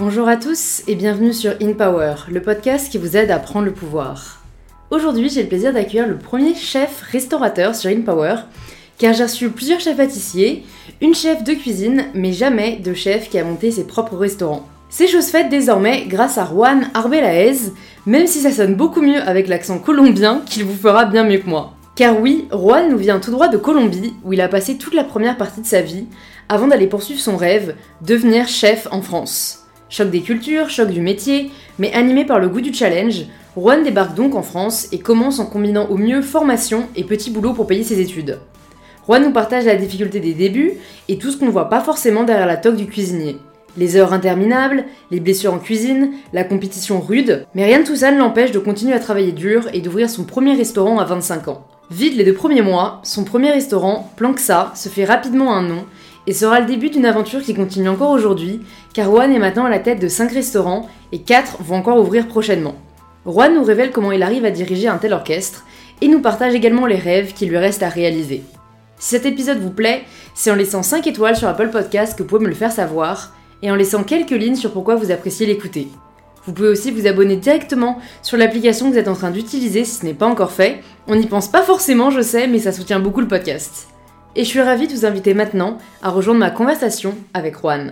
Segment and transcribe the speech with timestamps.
[0.00, 3.66] Bonjour à tous et bienvenue sur In Power, le podcast qui vous aide à prendre
[3.66, 4.42] le pouvoir.
[4.90, 8.36] Aujourd'hui, j'ai le plaisir d'accueillir le premier chef restaurateur sur In Power,
[8.96, 10.64] car j'ai reçu plusieurs chefs pâtissiers,
[11.02, 14.66] une chef de cuisine, mais jamais de chef qui a monté ses propres restaurants.
[14.88, 17.70] C'est chose faite désormais grâce à Juan Arbelaez,
[18.06, 21.50] même si ça sonne beaucoup mieux avec l'accent colombien qu'il vous fera bien mieux que
[21.50, 21.74] moi.
[21.94, 25.04] Car oui, Juan nous vient tout droit de Colombie, où il a passé toute la
[25.04, 26.06] première partie de sa vie,
[26.48, 29.59] avant d'aller poursuivre son rêve, devenir chef en France.
[29.90, 33.24] Choc des cultures, choc du métier, mais animé par le goût du challenge,
[33.56, 37.54] Juan débarque donc en France et commence en combinant au mieux formation et petit boulot
[37.54, 38.38] pour payer ses études.
[39.04, 40.74] Juan nous partage la difficulté des débuts
[41.08, 43.38] et tout ce qu'on ne voit pas forcément derrière la toque du cuisinier.
[43.76, 48.12] Les heures interminables, les blessures en cuisine, la compétition rude, mais rien de tout ça
[48.12, 51.66] ne l'empêche de continuer à travailler dur et d'ouvrir son premier restaurant à 25 ans.
[51.90, 55.84] Vide les deux premiers mois, son premier restaurant, Planksa, se fait rapidement un nom
[56.26, 58.60] et sera le début d'une aventure qui continue encore aujourd'hui,
[58.92, 62.28] car Juan est maintenant à la tête de 5 restaurants et 4 vont encore ouvrir
[62.28, 62.74] prochainement.
[63.26, 65.64] Juan nous révèle comment il arrive à diriger un tel orchestre
[66.00, 68.42] et nous partage également les rêves qui lui restent à réaliser.
[68.98, 70.02] Si cet épisode vous plaît,
[70.34, 73.32] c'est en laissant 5 étoiles sur Apple Podcast que vous pouvez me le faire savoir
[73.62, 75.88] et en laissant quelques lignes sur pourquoi vous appréciez l'écouter.
[76.46, 80.00] Vous pouvez aussi vous abonner directement sur l'application que vous êtes en train d'utiliser si
[80.00, 80.80] ce n'est pas encore fait.
[81.06, 83.88] On n'y pense pas forcément, je sais, mais ça soutient beaucoup le podcast.
[84.36, 87.90] Et je suis ravie de vous inviter maintenant à rejoindre ma conversation avec Juan.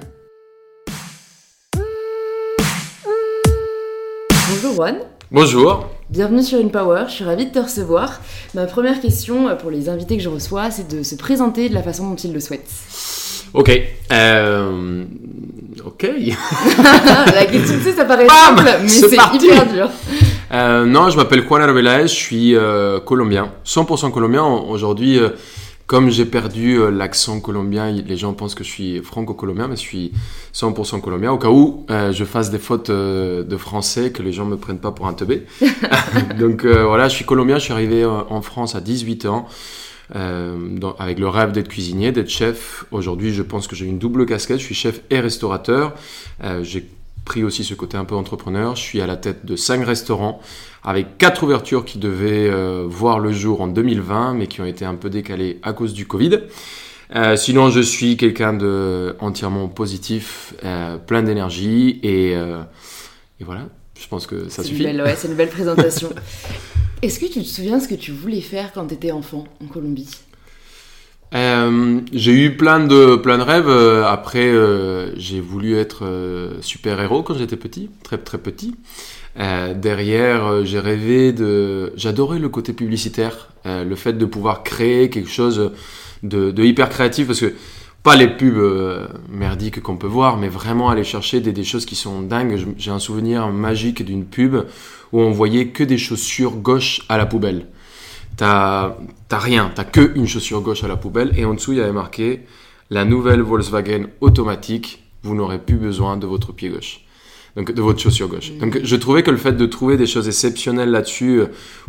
[4.49, 4.99] Bonjour Juan.
[5.33, 5.87] Bonjour.
[6.11, 8.21] Bienvenue sur InPower, je suis ravie de te recevoir.
[8.55, 11.83] Ma première question pour les invités que je reçois, c'est de se présenter de la
[11.83, 12.71] façon dont ils le souhaitent.
[13.53, 13.73] Ok.
[14.13, 15.05] Euh...
[15.85, 16.03] Ok.
[17.35, 19.91] la question, tu sais, ça paraît simple, mais c'est hyper dur.
[20.53, 24.45] Euh, non, je m'appelle Juan Arbeláez, je suis euh, colombien, 100% colombien.
[24.45, 25.31] Aujourd'hui, euh,
[25.89, 29.81] comme j'ai perdu euh, l'accent colombien, les gens pensent que je suis franco-colombien, mais je
[29.81, 30.13] suis
[30.55, 31.33] 100% colombien.
[31.33, 34.59] Au cas où euh, je fasse des fautes euh, de français, que les gens me
[34.59, 35.47] prennent pas pour un teubé.
[36.39, 39.49] Donc voilà, je suis colombien, je suis arrivé en France à 18 ans.
[40.15, 42.87] Dans, avec le rêve d'être cuisinier, d'être chef.
[42.93, 44.59] Aujourd'hui, je pense que j'ai une double casquette.
[44.59, 45.95] Je suis chef et restaurateur.
[46.63, 46.89] j'ai
[47.29, 48.75] pris aussi ce côté un peu entrepreneur.
[48.75, 50.41] Je suis à la tête de cinq restaurants
[50.83, 54.87] avec quatre ouvertures qui devaient euh, voir le jour en 2020, mais qui ont été
[54.87, 56.41] un peu décalées à cause du Covid.
[57.15, 62.63] Euh, sinon, je suis quelqu'un de entièrement positif, euh, plein d'énergie et, euh,
[63.41, 63.69] et, voilà.
[64.01, 64.85] Je pense que ça suffit.
[64.85, 66.09] Belle, ouais, c'est une belle présentation.
[67.03, 69.67] Est-ce que tu te souviens ce que tu voulais faire quand tu étais enfant en
[69.67, 70.09] Colombie?
[71.35, 73.69] Euh, j'ai eu plein de plein de rêves.
[73.69, 78.75] Après, euh, j'ai voulu être euh, super héros quand j'étais petit, très très petit.
[79.37, 81.93] derrière, j'ai rêvé de.
[81.97, 85.73] J'adorais le côté publicitaire, le fait de pouvoir créer quelque chose
[86.23, 87.55] de, hyper créatif, parce que
[88.03, 91.95] pas les pubs merdiques qu'on peut voir, mais vraiment aller chercher des, des choses qui
[91.95, 92.57] sont dingues.
[92.79, 94.57] J'ai un souvenir magique d'une pub
[95.13, 97.67] où on voyait que des chaussures gauche à la poubelle
[98.39, 98.95] t'as
[99.31, 101.93] rien, t'as que une chaussure gauche à la poubelle et en dessous il y avait
[101.93, 102.45] marqué
[102.89, 107.01] la nouvelle Volkswagen automatique, vous n'aurez plus besoin de votre pied gauche.
[107.57, 108.53] Donc de votre chaussure gauche.
[108.61, 111.47] Donc je trouvais que le fait de trouver des choses exceptionnelles là-dessus euh,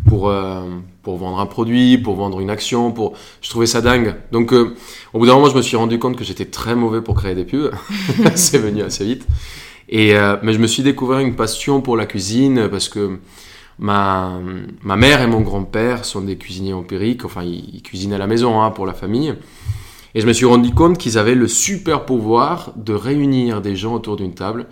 [0.07, 0.63] pour euh,
[1.03, 4.15] pour vendre un produit, pour vendre une action, pour je trouvais ça dingue.
[4.31, 4.75] Donc euh,
[5.13, 7.35] au bout d'un moment je me suis rendu compte que j'étais très mauvais pour créer
[7.35, 7.71] des pubs.
[8.35, 9.27] C'est venu assez vite.
[9.89, 13.17] Et mais je me suis découvert une passion pour la cuisine parce que
[13.79, 14.39] Ma,
[14.83, 18.61] ma mère et mon grand-père sont des cuisiniers empiriques, enfin ils, cuisinent à la maison
[18.61, 19.33] hein, pour la famille.
[20.15, 23.93] Et je me suis rendu compte qu'ils avaient le super pouvoir de réunir des gens
[23.93, 24.65] autour d'une table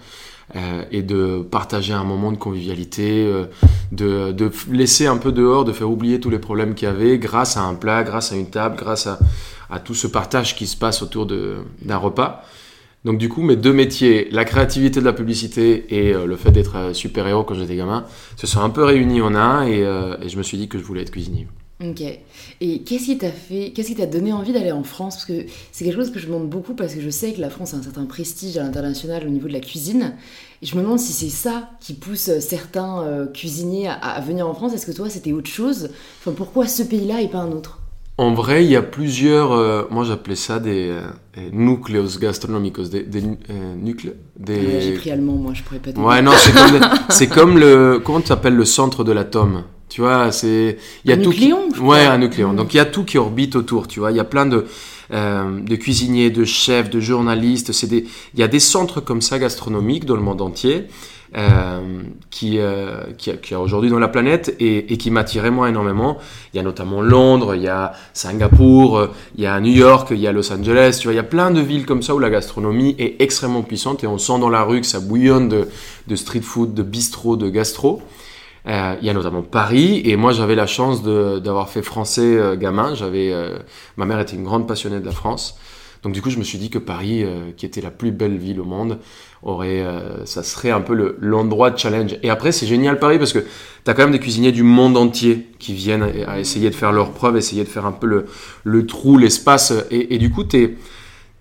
[0.56, 3.46] euh, et de partager un moment de convivialité, euh,
[3.92, 7.18] de, de, laisser un peu dehors, de faire oublier tous les problèmes qu'il y avait
[7.18, 9.20] grâce à un plat, grâce à une table, grâce à,
[9.70, 12.44] à tout ce partage qui se passe autour d'un repas.
[13.06, 16.52] Donc du coup, mes deux métiers, la créativité de la publicité et euh, le fait
[16.52, 20.18] d'être euh, super-héros quand j'étais gamin, se sont un peu réunis en un et, euh,
[20.22, 21.48] et, je me suis dit que je voulais être cuisinier.
[21.82, 22.02] Ok.
[22.60, 25.16] Et qu'est-ce qui t'a fait, qu'est-ce qui t'a donné envie d'aller en France?
[25.16, 27.52] Parce que c'est quelque chose que je demande beaucoup parce que je sais que la
[27.52, 30.16] France a un certain prestige à l'international au niveau de la cuisine.
[30.64, 34.56] Et je me demande si c'est ça qui pousse certains cuisiniers à, à, venir en
[34.56, 34.74] France.
[34.74, 35.92] Est-ce que toi, c'était autre chose?
[36.20, 37.80] Enfin, pourquoi ce pays-là et pas un autre?
[38.18, 41.02] En vrai, il y a plusieurs, euh, moi j'appelais ça des euh,
[41.52, 44.14] nucleos gastronomicos, des, des euh, nucléos.
[44.40, 44.82] Des...
[44.82, 46.04] J'ai pris allemand, moi je pourrais pas dire.
[46.04, 46.32] Ouais, non,
[47.10, 49.64] c'est comme, comme le, comment tu appelles le centre de l'atome?
[49.90, 51.30] Tu vois, c'est, il y a un tout.
[51.30, 51.80] Nucléon, qui...
[51.80, 52.54] Ouais, un nucléon.
[52.54, 54.12] Donc il y a tout qui orbite autour, tu vois.
[54.12, 54.66] Il y a plein de,
[55.14, 57.72] euh, de cuisiniers, de chefs, de journalistes.
[57.72, 60.88] C'est des, il y a des centres comme ça gastronomiques dans le monde entier.
[61.36, 66.20] Euh, qui, euh, qui, aujourd'hui dans la planète et, qui m'attirait moi énormément.
[66.54, 70.20] Il y a notamment Londres, il y a Singapour, il y a New York, il
[70.20, 71.00] y a Los Angeles.
[71.02, 73.62] Tu vois, il y a plein de villes comme ça où la gastronomie est extrêmement
[73.62, 77.36] puissante et on sent dans la rue que ça bouillonne de, street food, de bistrot,
[77.36, 78.02] de gastro.
[78.68, 82.56] Euh, il y a notamment Paris et moi j'avais la chance d'avoir fait français euh,
[82.56, 82.96] gamin.
[82.96, 83.34] J'avais,
[83.98, 85.58] ma mère était une grande passionnée de la France.
[86.04, 88.38] Donc du coup, je me suis dit que Paris, euh, qui était la plus belle
[88.38, 89.00] ville au monde,
[89.44, 92.18] aurait, euh, ça serait un peu le- l'endroit de challenge.
[92.24, 94.96] Et après, c'est génial Paris parce que tu as quand même des cuisiniers du monde
[94.98, 98.26] entier qui viennent à essayer de faire leurs preuves, essayer de faire un peu le,
[98.64, 99.74] le trou, l'espace.
[99.92, 100.78] Et, et du coup, tu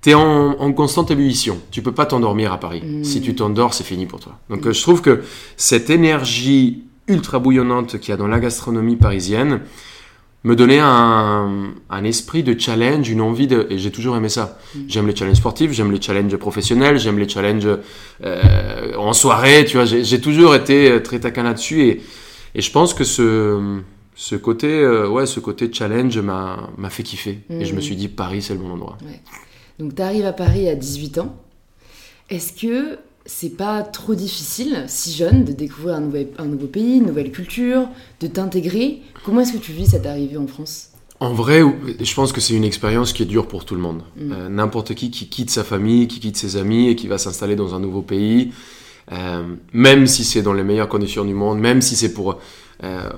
[0.07, 0.23] es, en,
[0.59, 1.59] en constante ébullition.
[1.71, 2.83] Tu peux pas t'endormir à Paris.
[2.85, 3.05] Mm.
[3.05, 4.39] Si tu t'endors, c'est fini pour toi.
[4.51, 5.23] Donc euh, je trouve que
[5.57, 9.61] cette énergie ultra bouillonnante qu'il y a dans la gastronomie parisienne,
[10.47, 13.67] me donnait un, un esprit de challenge, une envie de...
[13.71, 14.59] Et j'ai toujours aimé ça.
[14.75, 14.79] Mm.
[14.89, 17.69] J'aime les challenges sportifs, j'aime les challenges professionnels, j'aime les challenges
[18.25, 19.85] euh, en soirée, tu vois.
[19.87, 21.83] J'ai toujours été euh, très taquin là-dessus.
[21.83, 22.03] Et,
[22.55, 23.81] et je pense que ce,
[24.15, 27.41] ce, côté, euh, ouais, ce côté challenge m'a m'a fait kiffer.
[27.51, 27.83] Et je me Mm.
[27.83, 28.99] suis dit, Paris, c'est le bon endroit.
[29.79, 31.37] Donc tu arrives à Paris à 18 ans.
[32.31, 36.97] Est-ce que c'est pas trop difficile, si jeune, de découvrir un, nouvel- un nouveau pays,
[36.99, 37.89] une nouvelle culture,
[38.21, 40.91] de t'intégrer Comment est-ce que tu vis cette arrivée en France?
[41.19, 41.63] En vrai,
[42.01, 44.03] je pense que c'est une expérience qui est dure pour tout le monde.
[44.17, 44.33] Mm.
[44.33, 47.57] Euh, N'importe qui qui quitte sa famille, qui quitte ses amis et qui va s'installer
[47.57, 48.53] dans un nouveau pays,
[49.13, 52.39] euh, même si c'est dans les meilleures conditions du monde, même si c'est pour...
[52.85, 53.11] Euh,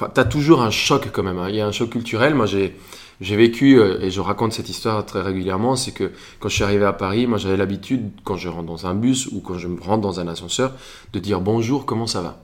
[0.00, 1.38] Enfin, t'as toujours un choc quand même.
[1.38, 1.48] hein.
[1.48, 2.32] Il y a un choc culturel.
[2.32, 2.76] Moi, j'ai
[3.20, 5.76] j'ai vécu euh, et je raconte cette histoire très régulièrement.
[5.76, 8.86] C'est que quand je suis arrivé à Paris, moi, j'avais l'habitude quand je rentre dans
[8.86, 10.72] un bus ou quand je me rentre dans un ascenseur
[11.12, 12.40] de dire bonjour, comment ça va?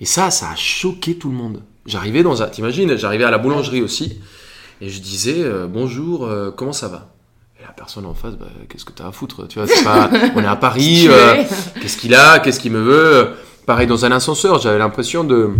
[0.00, 1.62] Et ça, ça a choqué tout le monde.
[1.86, 4.20] J'arrivais dans un, t'imagines, j'arrivais à la boulangerie aussi
[4.80, 7.08] et je disais euh, bonjour, euh, comment ça va?
[7.58, 10.10] Et la personne en face, bah, qu'est-ce que t'as à foutre, tu vois c'est pas,
[10.36, 11.06] On est à Paris.
[11.08, 11.42] Euh,
[11.80, 13.30] Qu'est-ce qu'il a Qu'est-ce qu'il me veut?
[13.66, 15.50] Pareil dans un ascenseur, j'avais l'impression de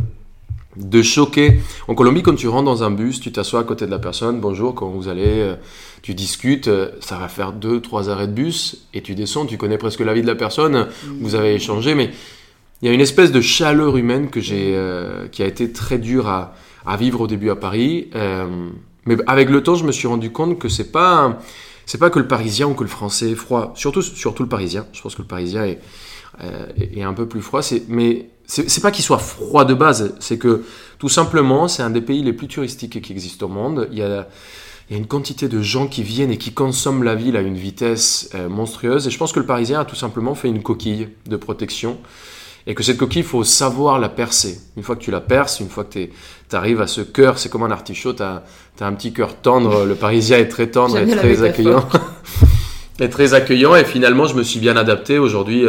[0.77, 1.61] de choquer.
[1.89, 4.41] En Colombie, quand tu rentres dans un bus, tu t'assois à côté de la personne,
[4.41, 5.57] bonjour, comment vous allez, euh,
[6.03, 9.57] tu discutes, euh, ça va faire deux, trois arrêts de bus, et tu descends, tu
[9.57, 10.87] connais presque la vie de la personne,
[11.21, 12.11] vous avez échangé, mais
[12.83, 15.99] il y a une espèce de chaleur humaine que j'ai, euh, qui a été très
[15.99, 16.55] dure à,
[16.87, 18.09] à vivre au début à Paris.
[18.15, 18.69] euh,
[19.07, 21.39] mais avec le temps, je me suis rendu compte que c'est pas,
[21.87, 23.73] c'est pas que le Parisien ou que le Français est froid.
[23.75, 24.87] Surtout, surtout le Parisien.
[24.93, 25.81] Je pense que le Parisien est,
[26.43, 27.61] euh, est un peu plus froid.
[27.88, 30.15] Mais c'est pas qu'il soit froid de base.
[30.21, 30.65] C'est que
[30.99, 33.88] tout simplement, c'est un des pays les plus touristiques qui existent au monde.
[33.93, 34.29] Il y a
[34.91, 37.43] il y a une quantité de gens qui viennent et qui consomment la ville à
[37.43, 39.06] une vitesse euh, monstrueuse.
[39.06, 41.99] Et je pense que le Parisien a tout simplement fait une coquille de protection.
[42.67, 44.61] Et que cette coquille, il faut savoir la percer.
[44.76, 46.11] Une fois que tu la perces, une fois que tu
[46.53, 48.43] arrives à ce cœur, c'est comme un artichaut, tu as,
[48.81, 49.85] un petit cœur tendre.
[49.85, 51.88] Le Parisien est très tendre et très accueillant.
[52.99, 53.76] et très accueillant.
[53.76, 55.21] Et finalement, je me suis bien adapté.
[55.21, 55.67] Aujourd'hui,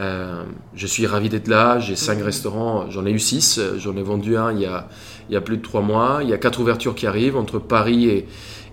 [0.00, 1.78] euh, je suis ravi d'être là.
[1.80, 2.90] J'ai cinq restaurants.
[2.90, 3.60] J'en ai eu six.
[3.78, 4.88] J'en ai vendu un il y, a,
[5.28, 6.20] il y a plus de trois mois.
[6.22, 8.26] Il y a quatre ouvertures qui arrivent entre Paris et,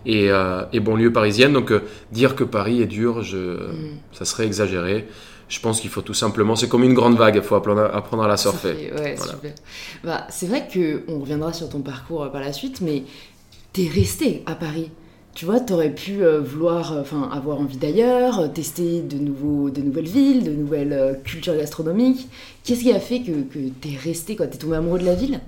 [0.05, 1.53] et, euh, et banlieue parisienne.
[1.53, 1.81] Donc, euh,
[2.11, 3.97] dire que Paris est dur, je, Mm.
[4.11, 5.07] ça serait exagéré.
[5.47, 6.55] Je pense qu'il faut tout simplement.
[6.55, 7.35] C'est comme une grande vague.
[7.35, 8.73] Il faut apprendre, à la surfer.
[8.73, 9.31] fait- ouais, Voilà.
[9.33, 9.53] super.
[10.03, 13.03] Bah, c'est vrai que on reviendra sur ton parcours par la suite, mais
[13.73, 14.89] t'es resté à Paris.
[15.35, 19.69] Tu vois, t'aurais pu euh, vouloir, euh, enfin, avoir envie d'ailleurs, euh, tester de, nouveaux,
[19.69, 22.29] de nouvelles villes, de nouvelles cultures gastronomiques.
[22.63, 24.47] Qu'est-ce qui a fait que, que t'es resté, quoi?
[24.47, 25.41] T'es tombé amoureux de la ville?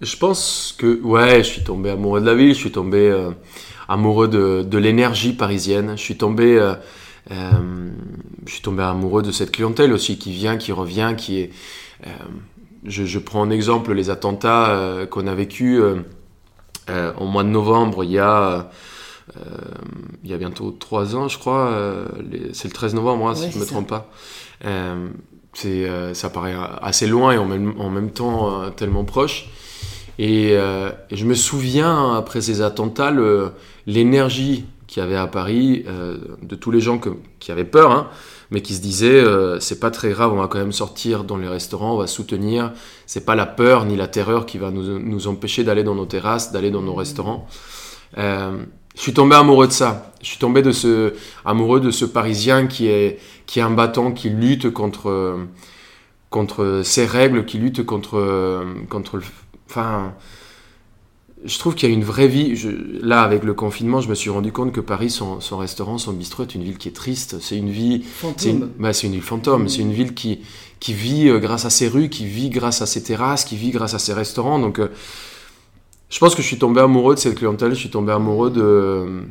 [0.00, 3.14] Je pense que, ouais, je suis tombé amoureux de la ville, je suis tombé
[3.88, 6.58] amoureux de, de l'énergie parisienne, je suis tombé,
[7.30, 11.50] je suis tombé amoureux de cette clientèle aussi qui vient, qui revient, qui est.
[12.84, 15.80] je, je prends en exemple les attentats qu'on a vécu
[16.90, 18.70] au mois de novembre, il y a.
[19.36, 19.40] euh,
[20.24, 21.68] il y a bientôt trois ans, je crois.
[21.70, 23.70] euh, les- c'est le 13 novembre, hein, Ouais, si je c'est me ça.
[23.72, 24.10] trompe pas.
[24.64, 25.08] Euh,
[25.52, 29.48] c'est, ça paraît assez loin et en même, en même temps tellement proche.
[30.18, 33.12] Et, euh, et je me souviens, après ces attentats,
[33.86, 37.90] l'énergie qu'il y avait à Paris, euh, de tous les gens que- qui avaient peur,
[37.90, 38.08] hein,
[38.50, 41.36] mais qui se disaient, euh, c'est pas très grave, on va quand même sortir dans
[41.36, 42.72] les restaurants, on va soutenir.
[43.06, 46.06] C'est pas la peur ni la terreur qui va nous, nous empêcher d'aller dans nos
[46.06, 47.46] terrasses, d'aller dans nos restaurants.
[48.96, 50.12] Je suis tombé amoureux de ça.
[50.22, 51.12] Je suis tombé de ce,
[51.44, 55.38] amoureux de ce Parisien qui est, qui est un battant, qui lutte contre,
[56.30, 59.22] contre ces règles, qui lutte contre, contre le,
[59.70, 60.14] enfin,
[61.44, 62.56] je trouve qu'il y a une vraie vie.
[62.56, 62.70] Je-
[63.02, 66.12] là, avec le confinement, je me suis rendu compte que Paris, son, son restaurant, son
[66.12, 67.36] bistrot, est une ville qui est triste.
[67.40, 68.04] C'est une vie,
[68.38, 68.70] c'est une, Fantôme.
[68.78, 69.64] bah, c'est une ville fantôme.
[69.64, 69.68] Mm.
[69.68, 70.40] C'est une ville qui,
[70.80, 73.70] qui vit euh, grâce à ses rues, qui vit grâce à ses terrasses, qui vit
[73.70, 74.58] grâce à ses restaurants.
[74.58, 74.88] Donc, euh,
[76.08, 77.70] je pense que je suis tombé amoureux de cette clientèle.
[77.70, 79.22] Je suis tombé amoureux de,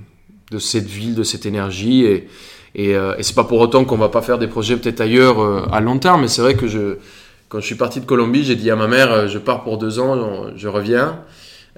[0.51, 2.05] de cette ville, de cette énergie.
[2.05, 2.27] Et,
[2.75, 5.39] Et, euh, et c'est pas pour autant qu'on va pas faire des projets peut-être ailleurs
[5.39, 6.97] euh, à long terme, mais c'est vrai que je,
[7.47, 9.77] quand je suis parti de Colombie, j'ai dit à ma mère, euh, je pars pour
[9.77, 11.21] deux ans, je reviens.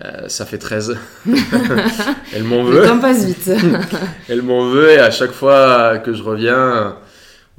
[0.04, 0.98] Euh, ça fait 13.
[2.34, 2.82] Elle m'en veut.
[2.82, 3.52] Le temps passe vite.
[4.30, 6.98] Elle m'en veut et à chaque fois que je reviens,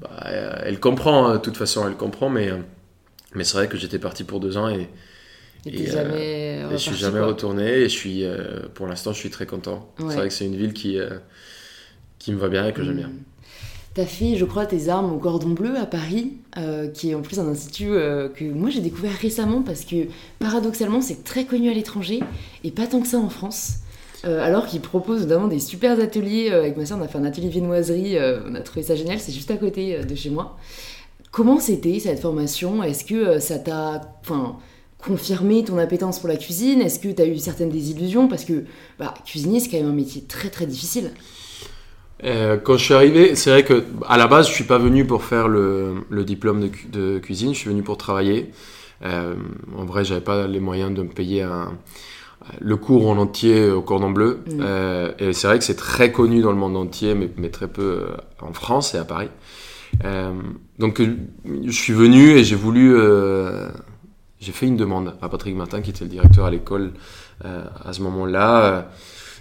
[0.00, 0.08] bah,
[0.64, 2.52] elle comprend, de toute façon, elle comprend, mais,
[3.34, 4.88] mais c'est vrai que j'étais parti pour deux ans et,
[5.66, 7.28] Et, Et, euh, jamais et je suis jamais quoi.
[7.28, 9.92] retourné et je suis, euh, pour l'instant, je suis très content.
[9.98, 10.06] Ouais.
[10.08, 11.18] C'est vrai que c'est une ville qui, euh,
[12.18, 13.08] qui me va bien et que j'aime bien.
[13.08, 13.22] Mm.
[13.94, 17.20] T'as fait, je crois, tes armes au Cordon Bleu à Paris, euh, qui est en
[17.20, 20.06] plus un institut euh, que moi j'ai découvert récemment parce que
[20.38, 22.20] paradoxalement c'est très connu à l'étranger
[22.62, 23.78] et pas tant que ça en France.
[24.24, 26.50] Euh, alors qu'il propose notamment des super ateliers.
[26.50, 29.32] avec ma soeur, on a fait un atelier viennoiserie, on a trouvé ça génial, c'est
[29.32, 30.56] juste à côté de chez moi.
[31.32, 32.84] Comment c'était cette formation?
[32.84, 34.58] Est-ce que ça t'a enfin,
[34.98, 38.28] confirmé ton appétence pour la cuisine Est-ce que t'as eu certaines désillusions?
[38.28, 38.64] Parce que
[38.98, 41.12] bah, cuisinier, c'est quand même un métier très très difficile.
[42.24, 45.04] Euh, quand je suis arrivé, c'est vrai que à la base, je suis pas venu
[45.06, 47.54] pour faire le, le diplôme de, cu- de cuisine.
[47.54, 48.50] Je suis venu pour travailler.
[49.04, 49.34] Euh,
[49.76, 51.78] en vrai, j'avais pas les moyens de me payer un,
[52.60, 54.40] le cours en entier au Cordon Bleu.
[54.46, 54.60] Mm.
[54.60, 57.68] Euh, et c'est vrai que c'est très connu dans le monde entier, mais, mais très
[57.68, 58.06] peu
[58.42, 59.28] en France et à Paris.
[60.80, 62.96] Donc, je suis venu et j'ai voulu.
[64.40, 66.92] J'ai fait une demande à Patrick Martin, qui était le directeur à l'école
[67.44, 68.64] euh, à ce moment-là.
[68.64, 68.82] euh,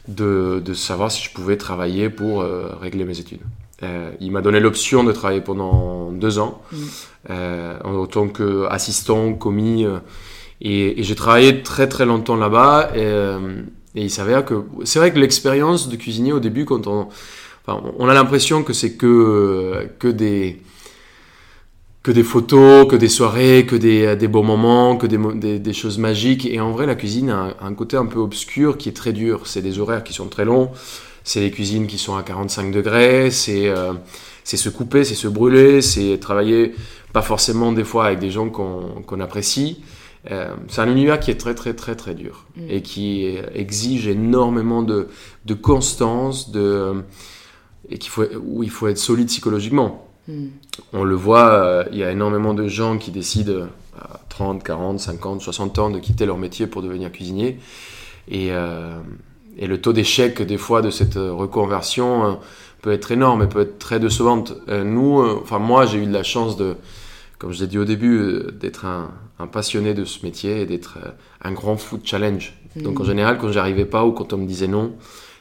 [0.07, 3.41] de, de savoir si je pouvais travailler pour euh, régler mes études.
[3.83, 6.77] Euh, il m'a donné l'option de travailler pendant deux ans Mm.
[7.31, 9.83] euh, en tant qu'assistant, commis.
[9.85, 9.99] euh,
[10.61, 12.91] et et j'ai travaillé très très longtemps là-bas.
[12.95, 13.61] Et, euh,
[13.95, 17.09] et il s'avère que c'est vrai que l'expérience de cuisinier au début, quand on,
[17.67, 20.61] enfin, on a l'impression que c'est que, que des
[22.07, 25.59] que des photos, que des soirées, que des, des beaux moments, que des, mo- des,
[25.59, 26.45] des choses magiques.
[26.45, 29.11] Et en vrai, la cuisine a un, un côté un peu obscur qui est très
[29.11, 29.41] dur.
[29.45, 30.71] C'est des horaires qui sont très longs,
[31.25, 33.91] c'est les cuisines qui sont à 45 degrés, c'est euh,
[34.45, 36.75] c'est se couper, c'est se brûler, c'est travailler
[37.11, 39.81] pas forcément des fois avec des gens qu'on qu'on apprécie.
[40.31, 42.61] Euh, c'est un univers qui est très très très très dur Mm.
[42.69, 45.09] et qui exige énormément de,
[45.45, 47.03] de constance, de,
[47.89, 50.47] et qu'il faut, où il faut être solide psychologiquement Mm.
[50.93, 53.67] on le voit, euh, il y a énormément de gens qui décident euh,
[53.99, 57.59] à 30, 40, 50, 60 ans de quitter leur métier pour devenir cuisinier.
[58.29, 58.97] Et, euh,
[59.57, 62.33] et le taux d'échec des fois de cette reconversion euh,
[62.81, 64.53] peut être énorme et peut être très décevante.
[64.67, 66.75] Nous, enfin moi j'ai eu de la chance de,
[67.39, 70.99] comme je l'ai dit au début, d'être un, un passionné de ce métier et d'être
[71.41, 72.53] un grand food challenge.
[72.75, 74.93] Donc en général quand j'arrivais pas ou quand on me disait non,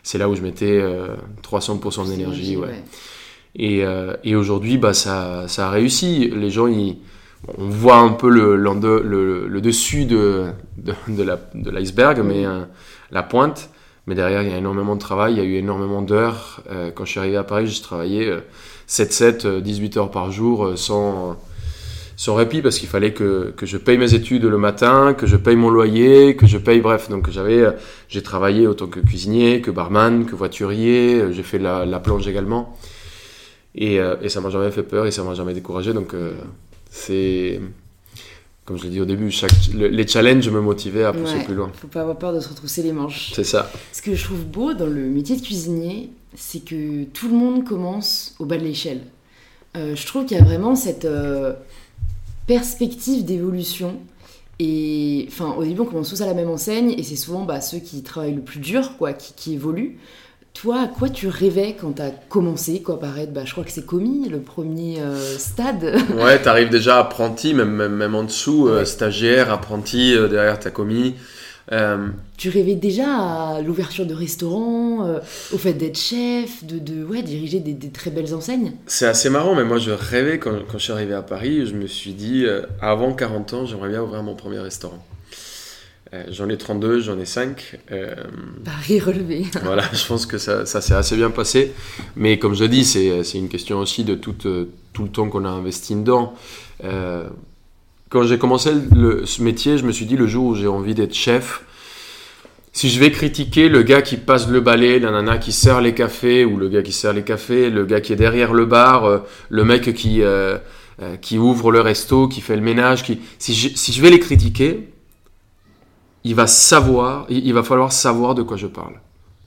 [0.06, 2.56] c'est là où je mettais euh, 300% d'énergie.
[2.56, 2.82] Ouais.
[3.58, 6.30] Et, euh, et aujourd'hui, bah, ça, ça a réussi.
[6.34, 6.98] Les gens, ils,
[7.58, 10.44] on voit un peu le, l'ende- le, le dessus de,
[10.78, 12.60] de, de la- de l'iceberg, mais euh,
[13.10, 13.70] la pointe.
[14.06, 16.60] Mais derrière, il y a énormément de travail, il y a eu énormément d'heures.
[16.70, 18.40] Euh, quand je suis arrivé à Paris, j'ai travaillé euh,
[18.88, 21.36] 7-7, euh, 18 heures par jour euh, sans,
[22.16, 25.36] sans répit parce qu'il fallait que, que je paye mes études le matin, que je
[25.36, 27.08] paye mon loyer, que je paye, bref.
[27.10, 27.72] Donc j'avais, euh,
[28.08, 32.28] j'ai travaillé autant que cuisinier, que barman, que voiturier, euh, j'ai fait la, la plonge
[32.28, 32.76] également.
[33.76, 35.92] Et, euh, et ça m'a jamais fait peur et ça m'a jamais découragé.
[35.92, 36.32] Donc, euh,
[36.90, 37.60] c'est.
[38.64, 41.44] Comme je l'ai dit au début, chaque, le- les challenges me motivaient à pousser Ouais.
[41.44, 41.70] plus loin.
[41.74, 43.30] Faut pas avoir peur de se retrousser les manches.
[43.34, 43.70] C'est ça.
[43.92, 47.64] Ce que je trouve beau dans le métier de cuisinier, c'est que tout le monde
[47.64, 49.02] commence au bas de l'échelle.
[49.76, 51.52] Euh, je trouve qu'il y a vraiment cette euh,
[52.46, 53.96] perspective d'évolution.
[54.58, 57.60] Et enfin, au début, on commence tous à la même enseigne, et c'est souvent bah,
[57.60, 59.98] ceux qui travaillent le plus dur, quoi, qui, qui évoluent.
[60.62, 63.84] Toi, à quoi tu rêvais quand t'as commencé quoi paraître bah, Je crois que c'est
[63.84, 65.96] commis, le premier euh, stade.
[66.16, 68.84] Ouais, t'arrives déjà apprenti, même, même, même en dessous, euh, Ouais.
[68.86, 71.14] stagiaire, apprenti, euh, derrière t'as commis.
[71.72, 72.08] Euh,
[72.38, 73.06] Tu rêvais déjà
[73.56, 75.18] à l'ouverture de restaurants, euh,
[75.52, 78.72] au fait d'être chef, de, de ouais, diriger des, des très belles enseignes?
[78.86, 81.74] C'est assez marrant, mais moi je rêvais quand, quand je suis arrivé à Paris, je
[81.74, 85.04] me suis dit, euh, avant 40 ans, j'aimerais bien ouvrir mon premier restaurant.
[86.14, 87.78] Euh, j'en ai 32, j'en ai 5.
[87.90, 88.14] Euh,
[88.64, 89.44] Paris relevé.
[89.64, 91.72] voilà, je pense que ça, ça s'est assez bien passé.
[92.14, 95.28] Mais comme je dis, c'est c'est une question aussi de tout, euh, tout le temps
[95.28, 96.34] qu'on a investi dedans.
[96.84, 97.28] Euh,
[98.08, 100.94] quand j'ai commencé le- ce métier, je me suis dit le jour où j'ai envie
[100.94, 101.62] d'être chef,
[102.72, 105.92] si je vais critiquer le gars qui passe le balai, la nana qui sert les
[105.92, 109.22] cafés, ou le gars qui sert les cafés, le gars qui est derrière le bar,
[109.48, 110.20] le mec qui,
[111.22, 113.18] qui ouvre le resto, qui fait le ménage, qui...
[113.38, 114.90] Si, je, si je vais les critiquer,
[116.26, 118.94] il va falloir savoir de quoi je parle.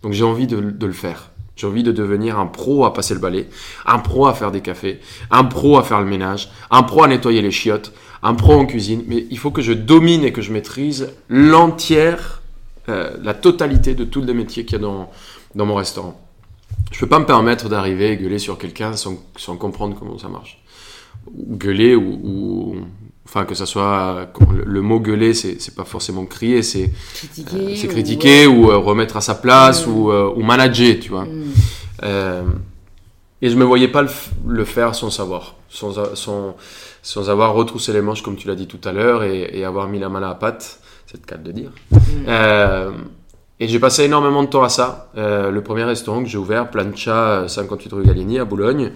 [0.02, 1.32] Donc j'ai envie de, le faire.
[1.56, 3.50] J'ai envie de devenir un pro à passer le balai,
[3.86, 7.08] un pro à faire des cafés, un pro à faire le ménage, un pro à
[7.08, 7.94] nettoyer les chiottes,
[8.24, 9.04] un pro en cuisine.
[9.08, 12.42] Mais il faut que je domine et que je maîtrise l'entière,
[12.88, 15.10] euh, la totalité de tous les métiers qu'il y a dans,
[15.56, 16.20] mon restaurant.
[16.92, 19.18] je peux pas me permettre d'arriver et gueuler sur quelqu'un sans,
[19.58, 20.64] comprendre comment ça marche.
[21.36, 22.76] Gueuler ou
[23.30, 24.28] enfin que ça soit
[24.66, 29.86] le, mot gueuler, c'est pas forcément crier, c'est critiquer, critiquer ou, remettre à sa place
[29.86, 31.28] ou, ou, manager, tu vois.
[32.04, 34.10] et je me voyais pas le,
[34.48, 36.56] le faire sans savoir, sans, sans,
[37.02, 39.88] sans avoir retroussé les manches comme tu l'as dit tout à l'heure et, et, avoir
[39.88, 41.72] mis la main à la pâte, c'est le cas de dire.
[42.28, 42.92] Euh,
[43.60, 45.10] et j'ai passé énormément de temps à ça.
[45.18, 48.92] Euh, le premier restaurant que j'ai ouvert, Plancha, 58 rue Galigny à Boulogne,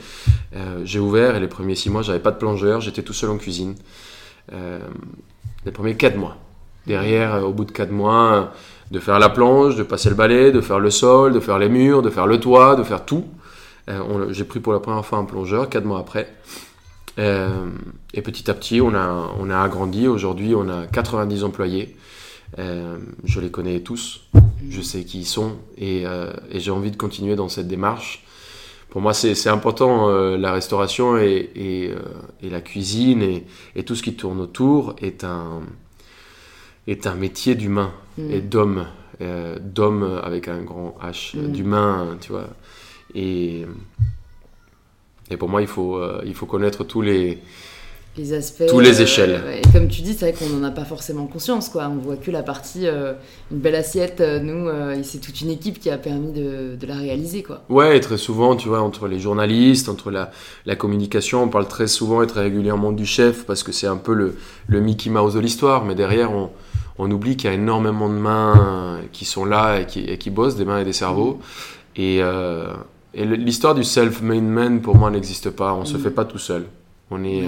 [0.56, 3.32] euh, j'ai ouvert et les premiers six mois, j'avais pas de plongeur, j'étais tout seul
[3.32, 3.76] en cuisine.
[4.52, 4.80] Euh,
[5.66, 6.38] les premiers quatre mois.
[6.86, 8.52] Derrière, euh, au bout de quatre mois,
[8.92, 11.70] de faire la planche, de passer le balai, de faire le sol, de faire les
[11.70, 13.26] murs, de faire le toit, de faire tout.
[13.90, 16.34] Euh, j'ai pris pour la première fois un plongeur quatre mois après.
[17.18, 20.08] et petit à petit, on a, on a agrandi.
[20.08, 21.96] Aujourd'hui, on a 90 employés.
[22.58, 24.30] Je les connais tous,
[24.70, 26.06] je sais qui ils sont et
[26.54, 28.26] j'ai envie de continuer dans cette démarche.
[28.94, 31.92] Pour moi, c'est important, euh, la restauration et, et,
[32.44, 33.44] et la cuisine et,
[33.76, 35.62] et, tout ce qui tourne autour est un,
[36.86, 38.32] est un métier d'humain mm.
[38.32, 38.86] et d'homme,
[39.62, 41.52] d'homme avec un grand H, mm.
[41.52, 42.50] d'humain, tu vois.
[43.16, 43.66] Et,
[45.32, 47.40] et pour moi, il faut, il faut connaître tous les,
[48.18, 48.66] les aspects.
[48.68, 49.42] Tous les échelles.
[49.44, 51.90] Euh, et comme tu dis, c'est vrai qu'on n'en a pas forcément conscience, quoi.
[51.90, 53.14] On voit que la partie, euh,
[53.52, 54.70] une belle assiette, euh, nous,
[55.04, 57.64] c'est toute une équipe qui a permis de, de, la réaliser, quoi.
[57.70, 60.32] Ouais, et très souvent, tu vois, entre les journalistes, entre la,
[60.66, 63.98] la, communication, on parle très souvent et très régulièrement du chef parce que c'est un
[63.98, 66.52] peu le, le Mickey Mouse de l'histoire, mais derrière, on,
[67.00, 70.30] on oublie qu'il y a énormément de mains qui sont là et qui, et qui
[70.30, 71.40] bossent, des mains et des cerveaux.
[71.96, 72.18] Et,
[73.16, 75.74] et l'histoire du self-made man, pour moi, n'existe pas.
[75.74, 75.86] On mmh.
[75.88, 76.66] se fait pas tout seul.
[77.10, 77.48] On est.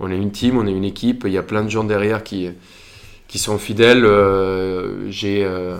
[0.00, 1.24] on est une team, on est une équipe.
[1.26, 2.50] Il y a plein de gens derrière qui,
[3.28, 4.04] qui sont fidèles.
[4.04, 5.78] Euh, j'ai, euh,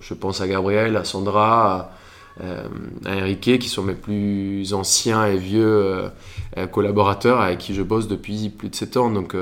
[0.00, 1.92] je pense à Gabriel, à Sandra,
[2.40, 2.68] à, euh,
[3.04, 6.04] à Enrique, qui sont mes plus anciens et vieux
[6.72, 9.10] collaborateurs avec qui je bosse depuis plus de 7 ans.
[9.10, 9.36] Donc,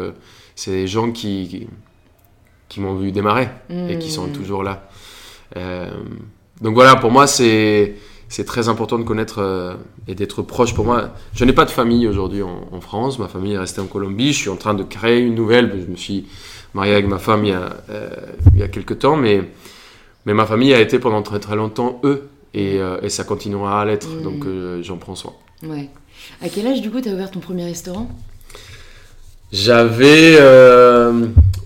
[0.55, 1.69] c'est des gens qui,
[2.69, 4.33] qui, m'ont vu démarrer et qui sont mmh.
[4.33, 4.89] toujours là.
[6.61, 7.97] donc voilà, pour moi, c'est
[8.29, 9.75] c'est très important de connaître euh,
[10.09, 11.11] et d'être proche pour moi.
[11.35, 14.39] Je n'ai pas de famille aujourd'hui en, France, ma famille est restée en Colombie, je
[14.39, 16.27] suis en train de créer une nouvelle, je me suis
[16.75, 18.11] marié avec ma femme il y a, euh,
[18.53, 19.43] il y a quelques temps, mais,
[20.27, 23.81] mais ma famille a été pendant très très longtemps eux, et, euh, et ça continuera
[23.81, 24.23] à l'être, mmh.
[24.23, 25.33] donc euh, j'en prends soin.
[25.63, 25.89] Ouais.
[26.43, 28.09] À quel âge du coup tu as ouvert ton premier restaurant?
[29.53, 30.37] J'avais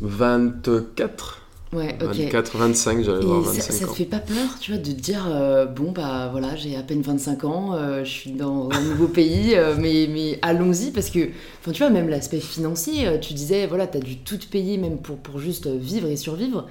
[0.01, 1.40] 24
[1.73, 2.17] Ouais, ok.
[2.17, 5.01] 24, 25, j'allais voir 25 ça, ça te fait pas peur, tu vois, de te
[5.01, 8.81] dire, euh, bon, bah voilà, j'ai à peine 25 ans, euh, je suis dans un
[8.83, 11.29] nouveau pays, euh, mais, mais allons-y, parce que,
[11.61, 15.19] enfin, tu vois, même l'aspect financier, tu disais, voilà, t'as dû tout payer, même pour,
[15.19, 16.67] pour juste vivre et survivre.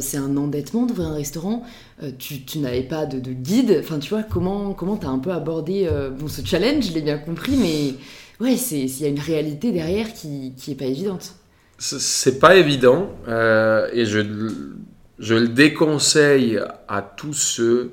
[0.00, 1.62] C'est un endettement d'ouvrir un restaurant.
[2.18, 5.32] tu, tu n'avais pas de, de, guide, enfin, tu vois, comment comment t'as un peu
[5.32, 7.94] abordé bon, ce challenge, je l'ai bien compris, mais
[8.44, 11.34] ouais, il y a une réalité derrière qui, qui est pas évidente
[11.80, 14.20] c'est pas évident euh, et je,
[15.18, 17.92] je, le déconseille à tous ceux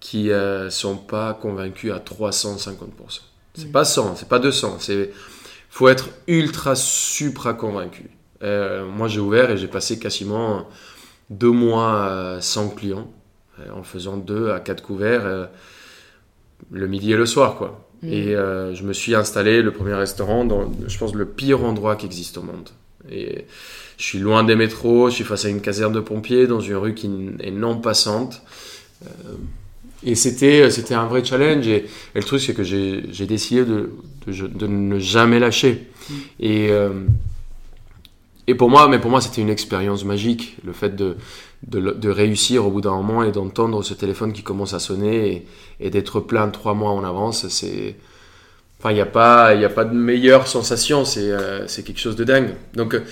[0.00, 3.20] qui euh, sont pas convaincus à 350%.
[3.54, 3.72] C'est mmh.
[3.72, 5.10] pas 100, c'est pas 200, c'est
[5.70, 8.10] faut être ultra supra convaincu.
[8.42, 10.68] Euh, moi j'ai ouvert et j'ai passé quasiment
[11.30, 13.10] deux mois sans clients
[13.58, 15.46] euh, en faisant deux à quatre couverts euh,
[16.70, 17.88] le midi et le soir quoi.
[18.02, 18.08] Mmh.
[18.12, 22.04] Et je me suis installé le premier restaurant dans je pense le pire endroit qui
[22.04, 22.68] existe au monde.
[23.10, 23.44] Et
[23.96, 26.76] je suis loin des métros, je suis face à une caserne de pompiers dans une
[26.76, 28.42] rue qui est non passante.
[29.04, 29.08] Euh,
[30.04, 31.66] et c'était, c'était un vrai challenge.
[31.66, 33.92] Et, et le truc, c'est que j'ai, décidé de,
[34.26, 35.86] de, de, ne jamais lâcher.
[36.08, 36.14] Mm.
[36.40, 36.90] Et, euh,
[38.46, 40.56] et pour moi, mais pour moi, c'était une expérience magique.
[40.64, 41.16] Le fait de,
[41.66, 45.32] de, de, réussir au bout d'un moment et d'entendre ce téléphone qui commence à sonner
[45.32, 45.46] et,
[45.80, 47.96] et d'être plein trois mois en avance, c'est,
[48.78, 52.24] Enfin, il n'y a, pas, a pas de meilleure sensation, c'est euh, quelque chose de
[52.24, 52.50] dingue.
[52.74, 53.04] Donc, euh,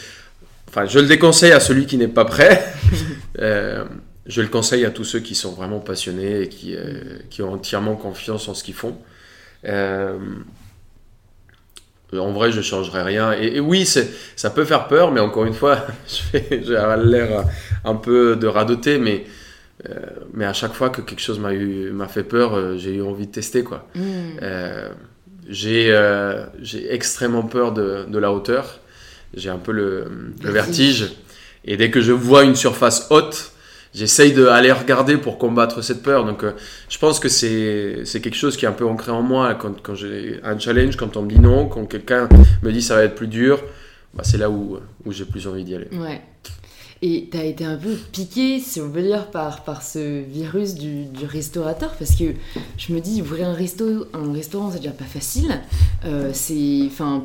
[0.69, 2.63] enfin, je le déconseille à celui qui n'est pas prêt.
[3.39, 3.85] euh,
[4.27, 7.53] je le conseille à tous ceux qui sont vraiment passionnés et qui, euh, qui ont
[7.53, 8.97] entièrement confiance en ce qu'ils font.
[12.13, 13.33] En vrai, je ne changerai rien.
[13.33, 15.85] Et, et oui, ça peut faire peur, mais encore une fois,
[16.33, 17.45] j'ai l'air
[17.85, 19.25] un peu de radoter, mais,
[19.89, 19.95] euh,
[20.33, 23.65] mais à chaque fois que quelque chose m'a fait peur, j'ai eu envie de tester.
[23.65, 23.89] quoi.
[23.97, 24.39] Mmh.
[25.49, 26.45] J'ai euh,
[26.89, 28.81] extrêmement peur de, de la hauteur.
[29.35, 30.07] J'ai un peu le,
[30.43, 31.13] le, vertige.
[31.65, 33.53] Et dès que je vois une surface haute,
[33.95, 36.25] j'essaye d'aller regarder pour combattre cette peur.
[36.25, 36.53] Donc, euh,
[36.89, 39.55] je pense que c'est quelque chose qui est un peu ancré en moi.
[39.55, 42.29] Quand, quand j'ai un challenge, quand on me dit non, quand quelqu'un
[42.63, 43.63] me dit ça va être plus dur,
[44.15, 45.89] bah, c'est là où, où j'ai plus envie d'y aller.
[45.93, 46.23] Ouais.
[47.07, 50.75] Et tu as été un peu piqué, si on veut dire, par, par ce virus
[50.75, 52.33] du, du restaurateur, parce que
[52.79, 55.61] je me dis, ouvrir un, resto, un restaurant, c'est déjà pas facile.
[56.07, 56.33] Euh,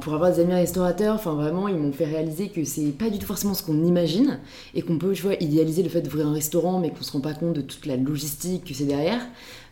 [0.01, 3.25] pour avoir des amis restaurateurs, vraiment, ils m'ont fait réaliser que c'est pas du tout
[3.25, 4.39] forcément ce qu'on imagine,
[4.75, 7.21] et qu'on peut, tu vois, idéaliser le fait d'ouvrir un restaurant, mais qu'on se rend
[7.21, 9.21] pas compte de toute la logistique que c'est derrière.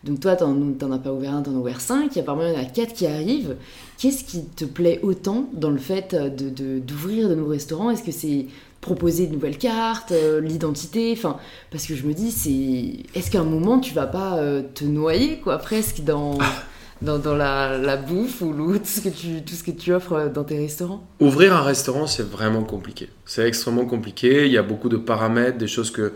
[0.06, 2.24] Donc toi, t'en, t'en as pas ouvert un, t'en as ouvert cinq, il y a
[2.24, 3.58] par il y en a quatre qui arrivent.
[3.98, 7.90] Qu'est-ce qui te plaît autant dans le fait de- d'ouvrir de nouveaux restaurants?
[7.90, 8.46] Est-ce que c'est
[8.82, 11.38] proposer de nouvelles cartes, euh, l'identité Enfin,
[11.72, 13.18] parce que je me dis, c'est...
[13.18, 16.38] Est-ce qu'à un moment, tu vas pas euh, te noyer, quoi, presque, dans,
[17.02, 20.14] dans, dans la, la bouffe ou tout ce, que tu, tout ce que tu offres
[20.14, 21.06] euh, dans tes restaurants?
[21.20, 23.10] Ouvrir un restaurant, c'est vraiment compliqué.
[23.26, 24.46] C'est extrêmement compliqué.
[24.46, 26.14] Il y a beaucoup de paramètres, des choses que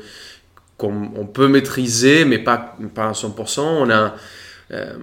[0.77, 3.59] qu'on on peut maîtriser, mais pas, pas à 100%.
[3.59, 4.15] On a
[4.71, 4.93] euh,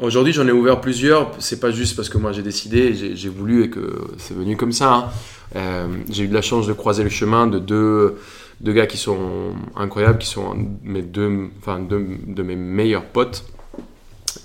[0.00, 1.32] aujourd'hui, j'en ai ouvert plusieurs.
[1.38, 4.72] C'est pas juste parce que moi j'ai décidé, j'ai voulu et que c'est venu comme
[4.72, 4.92] ça.
[4.92, 5.08] hein.
[5.56, 8.18] Euh, j'ai eu de la chance de croiser le chemin de deux,
[8.60, 13.44] gars qui sont incroyables, qui sont mes deux, enfin deux de mes meilleurs potes.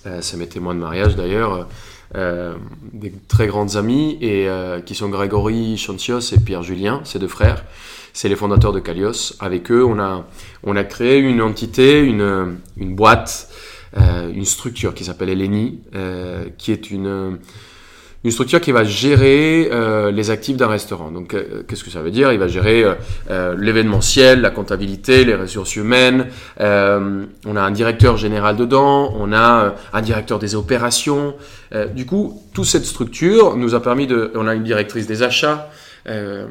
[0.05, 1.67] Euh, c'est mes témoins de mariage d'ailleurs.
[2.15, 2.55] Euh,
[2.91, 4.47] des très grandes amies et
[4.85, 7.63] qui sont Grégory Chantios et Pierre Julien, ces deux frères.
[8.13, 9.33] C'est les fondateurs de Calios.
[9.39, 10.25] Avec eux, on a,
[10.63, 13.48] on a créé une entité, une, une boîte,
[13.95, 17.39] une structure qui s'appelle Eleni, euh, qui est une,
[18.23, 21.11] une structure qui va gérer euh, les actifs d'un restaurant.
[21.11, 22.31] Donc, euh, qu'est-ce que ça veut dire?
[22.33, 22.95] Il va gérer euh,
[23.29, 26.27] euh, l'événementiel, la comptabilité, les ressources humaines.
[26.59, 31.35] Euh, on a un directeur général dedans, on a euh, un directeur des opérations.
[31.73, 34.31] Euh, du coup, toute cette structure nous a permis de.
[34.35, 35.69] On a une directrice des achats.
[36.07, 36.47] Euh,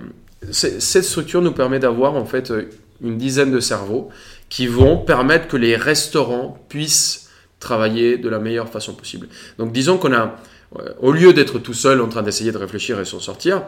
[0.50, 2.70] cette structure nous permet d'avoir en fait euh,
[3.02, 4.08] une dizaine de cerveaux
[4.48, 7.27] qui vont permettre que les restaurants puissent
[7.60, 9.28] travailler de la meilleure façon possible.
[9.58, 10.36] Donc, disons qu'on a
[10.78, 13.62] euh, au lieu d'être tout seul en train d'essayer de réfléchir et s'en sortir,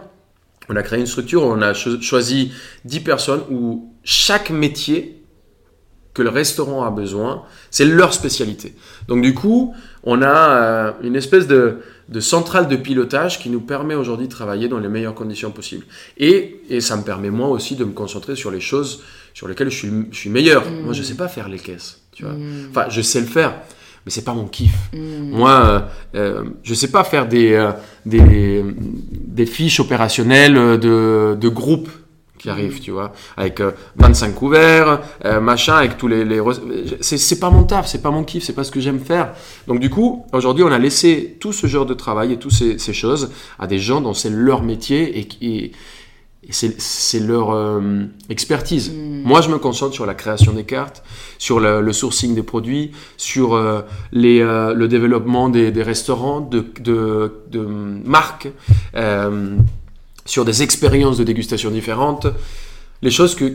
[0.68, 2.52] on a créé une structure où on a cho- choisi
[2.84, 5.16] 10 personnes où chaque métier
[6.12, 8.74] que le restaurant a besoin, c'est leur spécialité.
[9.08, 13.60] Donc du coup, on a euh, une espèce de, de centrale de pilotage qui nous
[13.60, 15.86] permet aujourd'hui de travailler dans les meilleures conditions possibles.
[16.18, 19.02] Et, et ça me permet moi aussi de me concentrer sur les choses
[19.34, 20.68] sur lesquelles je suis, je suis meilleur.
[20.70, 22.00] Moi, je sais pas faire les caisses.
[22.12, 22.32] Tu vois.
[22.32, 22.66] Mm.
[22.70, 23.54] Enfin, je sais le faire,
[24.04, 24.74] mais c'est pas mon kiff.
[24.92, 25.30] Mm.
[25.30, 25.80] Moi, euh,
[26.14, 27.72] euh, je sais pas faire des, euh,
[28.06, 28.64] des,
[29.10, 31.88] des fiches opérationnelles de, de groupe
[32.38, 36.24] qui arrivent, tu vois, avec euh, 25 couverts, euh, machin, avec tous les...
[36.24, 36.40] les
[37.02, 39.34] c'est, c'est pas mon taf, c'est pas mon kiff, c'est pas ce que j'aime faire.
[39.68, 42.78] Donc du coup, aujourd'hui, on a laissé tout ce genre de travail et toutes ces,
[42.78, 45.72] ces choses à des gens dont c'est leur métier et, qui-
[46.48, 48.90] et, c'est, leur euh, expertise.
[48.90, 49.22] Mm.
[49.24, 51.02] Moi, je me concentre sur la création des cartes,
[51.38, 56.40] sur le, le sourcing des produits, sur euh, les, euh, le développement des, des restaurants,
[56.40, 58.48] de, de, de marques,
[60.24, 62.26] sur des expériences de dégustation différentes,
[63.02, 63.54] les choses que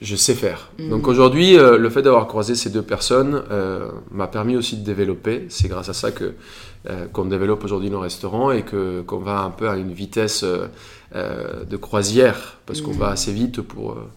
[0.00, 0.70] je sais faire.
[0.78, 0.90] Mhm.
[0.90, 3.42] Donc aujourd'hui, le fait d'avoir croisé ces deux personnes
[4.10, 5.46] m'a permis aussi de développer.
[5.50, 6.34] C'est grâce à ça que
[7.12, 10.44] qu'on développe aujourd'hui nos restaurants et que qu'on va un peu à une vitesse
[11.14, 14.08] euh, de croisière parce qu'on va assez vite pour euh,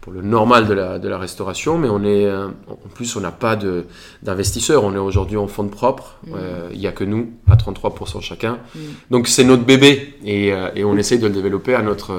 [0.00, 3.20] pour le normal de la, de la restauration, mais on est, euh, en plus, on
[3.20, 3.84] n'a pas de-
[4.22, 4.84] d'investisseurs.
[4.84, 6.16] On est aujourd'hui en fonds propre.
[6.26, 6.34] Mhm.
[6.36, 8.58] Euh, Il n'y a que nous, à 33% chacun.
[8.74, 8.78] Mm.
[9.10, 12.12] Donc c'est notre bébé et, et on essaye de le développer à notre,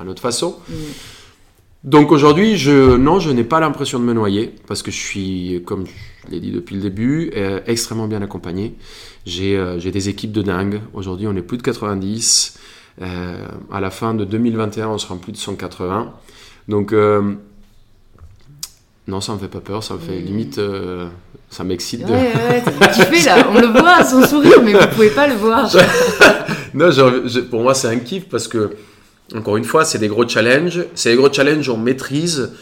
[0.00, 0.56] à notre façon.
[0.68, 0.72] Mm.
[1.84, 5.62] Donc aujourd'hui, je, non, je n'ai pas l'impression de me noyer parce que je suis,
[5.64, 8.74] comme je l'ai dit depuis le début, euh, extrêmement bien accompagné.
[9.26, 10.80] J'ai j'ai des équipes de dingue.
[10.94, 12.58] Aujourd'hui, on est plus de 90.
[13.00, 16.12] Euh, à la fin de 2021, on sera plus de 180.
[16.68, 17.34] Donc, euh,
[19.08, 19.82] non, ça me fait pas peur.
[19.82, 20.24] Ça me fait Mm.
[20.24, 21.08] limite, euh,
[21.50, 22.02] ça m'excite.
[22.02, 25.34] Ouais, de- ouais, là, on le voit à son sourire, mais vous pouvez pas le
[25.34, 25.70] voir.
[26.74, 26.88] Non,
[27.50, 28.70] pour moi, c'est un kiff parce que,
[29.34, 30.86] encore une fois, c'est des gros challenges.
[30.94, 32.52] C'est des gros challenges, on maîtrise.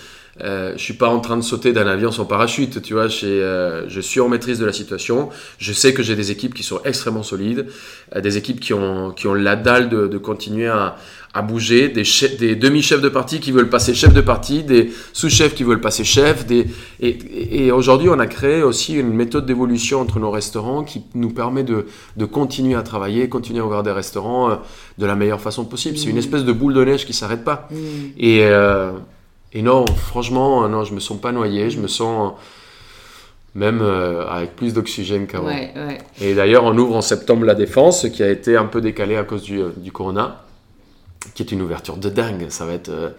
[0.43, 3.09] Euh, je suis pas en train de sauter d'un avion sans parachute, tu vois.
[3.25, 5.29] euh, je suis en maîtrise de la situation.
[5.59, 7.67] Je sais que j'ai des équipes qui sont extrêmement solides,
[8.15, 10.97] euh, des équipes qui ont, qui ont la dalle de, de continuer à,
[11.35, 14.91] à bouger, des, chefs- des demi-chefs de parti qui veulent passer chef de parti, des
[15.13, 16.47] sous-chefs qui veulent passer chef.
[16.47, 16.67] Des,
[17.01, 21.03] et et, et aujourd'hui, on a créé aussi une méthode d'évolution entre nos restaurants qui
[21.15, 24.55] nous permet de, de continuer à travailler, continuer à ouvrir des restaurants euh,
[24.97, 25.99] de la meilleure façon possible.
[25.99, 26.19] C'est une Mhm.
[26.19, 27.69] espèce de boule de neige qui s'arrête pas.
[27.71, 27.75] Mm.
[28.19, 28.93] Et, euh,
[29.53, 32.35] et non, franchement, euh, non, je me sens pas noyé, je me sens
[33.55, 35.47] même euh, avec plus d'oxygène qu'avant.
[35.49, 35.99] Ouais, ouais.
[36.21, 39.25] Et d'ailleurs, on ouvre en septembre la Défense, qui a été un peu décalée à
[39.25, 40.45] cause du, euh, du Corona,
[41.35, 42.47] qui est une ouverture de dingue.
[42.49, 43.11] Ça va être, euh,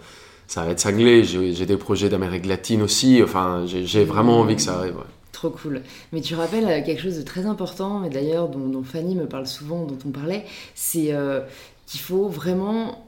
[0.46, 1.22] ça va être cinglé.
[1.24, 3.20] J'ai des projets d'Amérique latine aussi.
[3.22, 4.96] Enfin, j'ai vraiment envie que ça arrive.
[4.96, 5.04] ouais.
[5.32, 5.82] Trop cool.
[6.12, 9.26] Mais tu rappelles euh, quelque chose de très important, et d'ailleurs dont, dont Fanny me
[9.26, 11.40] parle souvent, dont on parlait, c'est euh,
[11.86, 13.04] qu'il faut vraiment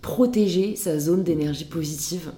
[0.00, 2.32] protéger sa zone d'énergie positive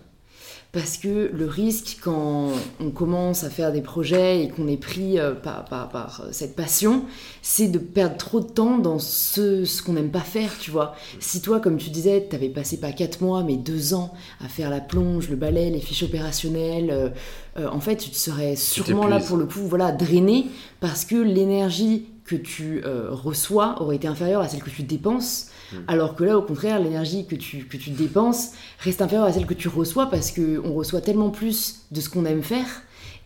[0.72, 5.18] parce que le risque, quand on commence à faire des projets et qu'on est pris
[5.18, 7.04] euh, par, par, cette passion,
[7.42, 10.94] c'est de perdre trop de temps dans ce, ce qu'on n'aime pas faire, tu vois.
[11.18, 14.48] Si toi, comme tu disais, tu avais passé pas 4 mois, mais 2 ans à
[14.48, 17.08] faire la plonge, le balai, les fiches opérationnelles, euh,
[17.58, 20.46] euh, en fait, tu te serais sûrement là pour le coup, voilà, drainé,
[20.78, 25.48] parce que l'énergie que tu reçois aurait été inférieure à celle que tu dépenses.
[25.72, 25.76] Mm.
[25.88, 29.46] Alors que là, au contraire, l'énergie que tu, que tu dépenses reste inférieure à celle
[29.46, 32.66] que tu reçois parce qu'on reçoit tellement plus de ce qu'on aime faire.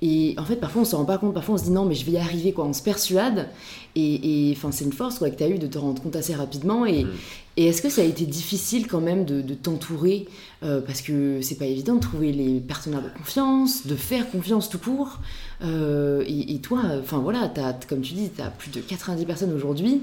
[0.03, 1.35] Et en fait, parfois, on se rend pas compte.
[1.35, 2.65] Parfois, on se dit non, mais je vais y arriver, quoi.
[2.67, 3.49] On se persuade.
[3.97, 6.35] Et enfin, c'est une force quoi, que tu as eu de te rendre compte assez
[6.35, 6.85] rapidement.
[6.85, 7.11] Et, mm.
[7.57, 10.27] et est-ce que ça a été difficile quand même de, t'entourer
[10.65, 14.69] euh, Parce que c'est pas évident de trouver les partenaires de confiance, de faire confiance
[14.69, 15.21] tout court.
[15.63, 19.53] Euh, et, toi, enfin voilà, as, comme tu dis, tu as plus de 90 personnes
[19.53, 20.03] aujourd'hui.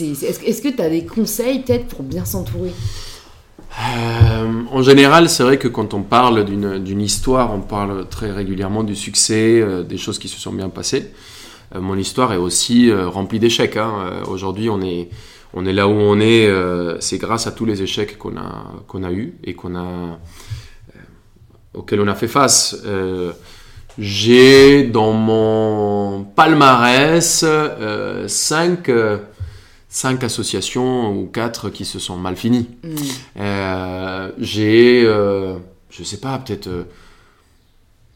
[0.00, 2.72] Est-ce que tu as des conseils peut-être pour bien s'entourer?
[3.80, 8.84] Euh, en général, c'est vrai que quand on parle d'une histoire, on parle très régulièrement
[8.84, 11.12] du succès, euh, des choses qui se sont bien passées.
[11.74, 13.76] Euh, mon histoire est aussi remplie d'échecs.
[13.76, 14.22] Hein.
[14.28, 15.08] Aujourd'hui, on est,
[15.54, 16.48] on est là où on est.
[17.00, 20.18] c'est grâce à tous les échecs qu'on a, qu'on a eus et qu'on a,
[21.74, 22.76] auxquels on a fait face.
[23.98, 27.44] J'ai dans mon palmarès
[28.26, 28.90] 5
[29.94, 32.68] cinq associations ou quatre qui se sont mal finies.
[32.82, 32.94] Mm.
[33.38, 35.56] Euh, j'ai, euh,
[35.88, 36.82] je sais pas, peut-être euh,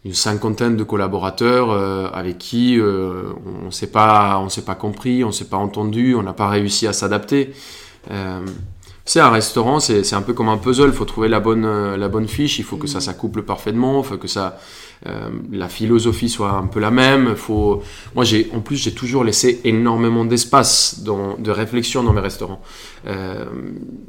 [0.05, 1.71] une cinquantaine de collaborateurs
[2.15, 6.23] avec qui on ne s'est pas, on s'est pas compris, on s'est pas entendu, on
[6.23, 7.53] n'a pas réussi à s'adapter.
[9.09, 10.89] C'est un restaurant, c'est un peu comme un puzzle.
[10.89, 12.59] Il faut trouver la bonne, la bonne fiche.
[12.59, 13.01] Il faut que ça mm.
[13.01, 14.03] s'accouple parfaitement.
[14.03, 14.59] Il faut que ça,
[15.07, 17.35] euh, la philosophie soit un peu la même.
[17.35, 17.83] Faut...
[18.15, 22.61] Moi, j'ai, en plus, j'ai toujours laissé énormément d'espace de réflexion dans mes restaurants.
[23.07, 23.47] Euh,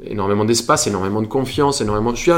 [0.04, 2.14] énormément d'espace, énormément de confiance, énormément.
[2.14, 2.32] Je suis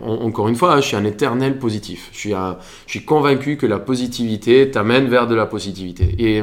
[0.00, 2.08] encore une fois, je suis un éternel positif.
[2.12, 6.14] Je suis, je suis convaincu que la positivité t'amène vers de la positivité.
[6.20, 6.36] Et,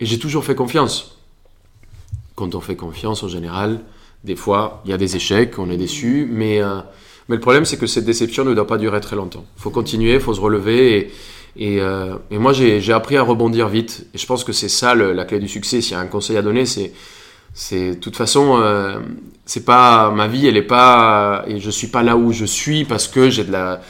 [0.00, 1.18] et j'ai toujours fait confiance.
[2.34, 3.82] Quand on fait confiance, en général,
[4.26, 6.80] des fois, il y a des échecs, on est déçu, mais euh,
[7.28, 9.44] mais le problème, c'est que cette déception ne doit pas durer très longtemps.
[9.56, 11.10] Il faut continuer, il faut se relever.
[11.56, 14.06] Et, euh, moi, j'ai appris à rebondir vite.
[14.14, 15.80] Et je pense que c'est ça la clé du succès.
[15.80, 18.98] S'il y a un conseil à donner, c'est de toute façon euh,
[19.44, 22.84] c'est pas ma vie elle est pas et je suis pas là où je suis
[22.84, 23.80] parce que j'ai de la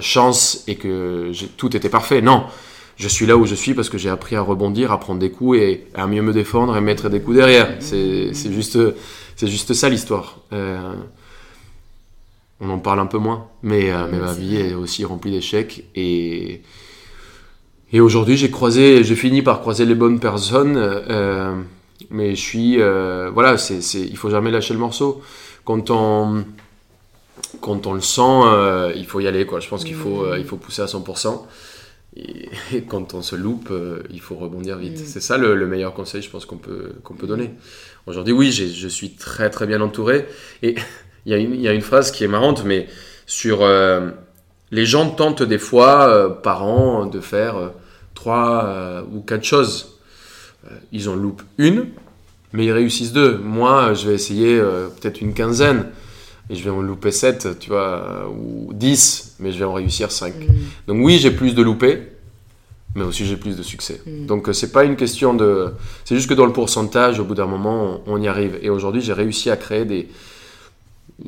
[0.00, 2.44] chance et que tout était parfait non
[2.96, 5.30] je suis là où je suis parce que j'ai appris à rebondir à prendre des
[5.30, 8.78] coups et à mieux me défendre et mettre des coups derrière c'est juste
[9.36, 10.94] c'est juste ça l'histoire euh,
[12.60, 13.48] on en parle un peu moins.
[13.62, 15.84] Mais, euh, mais ma vie est aussi remplie d'échecs.
[15.94, 16.62] Et,
[17.92, 20.76] et aujourd'hui, j'ai croisé, j'ai fini par croiser les bonnes personnes.
[20.76, 21.54] Euh,
[22.10, 22.80] mais je suis.
[22.80, 25.22] Euh, voilà, c'est, c'est, il faut jamais lâcher le morceau.
[25.64, 26.44] Quand on,
[27.60, 29.44] quand on le sent, il faut y aller.
[29.44, 29.60] Quoi.
[29.60, 31.42] Je pense qu'il faut, il faut pousser à 100%.
[32.16, 32.48] Et,
[32.88, 33.72] quand on se loupe,
[34.10, 34.98] il faut rebondir vite.
[34.98, 37.52] C'est ça le, le, meilleur conseil, je pense, qu'on peut, qu'on peut donner.
[38.06, 40.26] Aujourd'hui, oui, je suis très très bien entouré.
[40.62, 40.76] Et
[41.26, 42.86] il y, a une, phrase qui est marrante, mais
[43.26, 44.10] sur euh,
[44.70, 47.68] les gens tentent des fois euh, par an de faire euh,
[48.14, 49.98] trois ou quatre choses.
[50.92, 51.88] ils en loupent une,
[52.52, 53.38] mais ils réussissent deux.
[53.38, 54.58] Moi, je vais essayer
[55.00, 55.86] peut-être une quinzaine
[56.48, 60.12] et je vais en louper sept, tu vois, ou dix, mais je vais en réussir
[60.12, 60.34] cinq.
[60.34, 60.54] Mm.
[60.86, 62.02] Donc oui, j'ai plus de loupés,
[62.94, 64.00] mais aussi j'ai plus de succès.
[64.06, 64.26] Mm.
[64.26, 65.72] Donc c'est pas une question de,
[66.04, 68.58] c'est juste que dans le pourcentage, au bout d'un moment, on y arrive.
[68.62, 70.08] Et aujourd'hui, j'ai réussi à créer des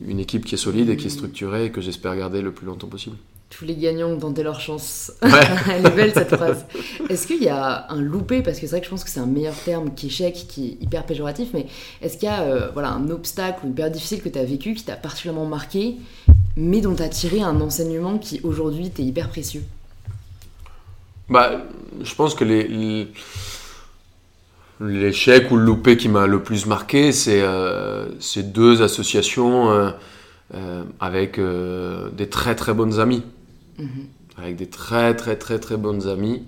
[0.06, 2.66] une équipe qui est solide et qui est structurée et que j'espère garder le plus
[2.66, 3.16] longtemps possible.
[3.50, 5.12] Tous les gagnants ont tenté leur chance.
[5.22, 6.64] Elle est belle cette phrase.
[7.08, 9.20] Est-ce qu'il y a un loupé Parce que c'est vrai que je pense que c'est
[9.20, 11.66] un meilleur terme qu'échec, qui est hyper péjoratif, mais
[12.02, 14.44] est-ce qu'il y a euh, voilà, un obstacle ou une période difficile que tu as
[14.44, 15.96] vécu, qui t'a particulièrement marqué,
[16.56, 19.62] mais dont tu as tiré un enseignement qui aujourd'hui t'est hyper précieux?
[21.28, 21.62] Bah,
[22.02, 23.08] Je pense que les
[24.80, 29.90] L'échec ou le loupé qui m'a le plus marqué, c'est euh, ces deux associations euh,
[30.54, 31.40] euh, avec
[32.12, 33.24] des très très bonnes amies.
[33.78, 34.08] Mhm.
[34.36, 36.44] Avec des très très très très bonnes amies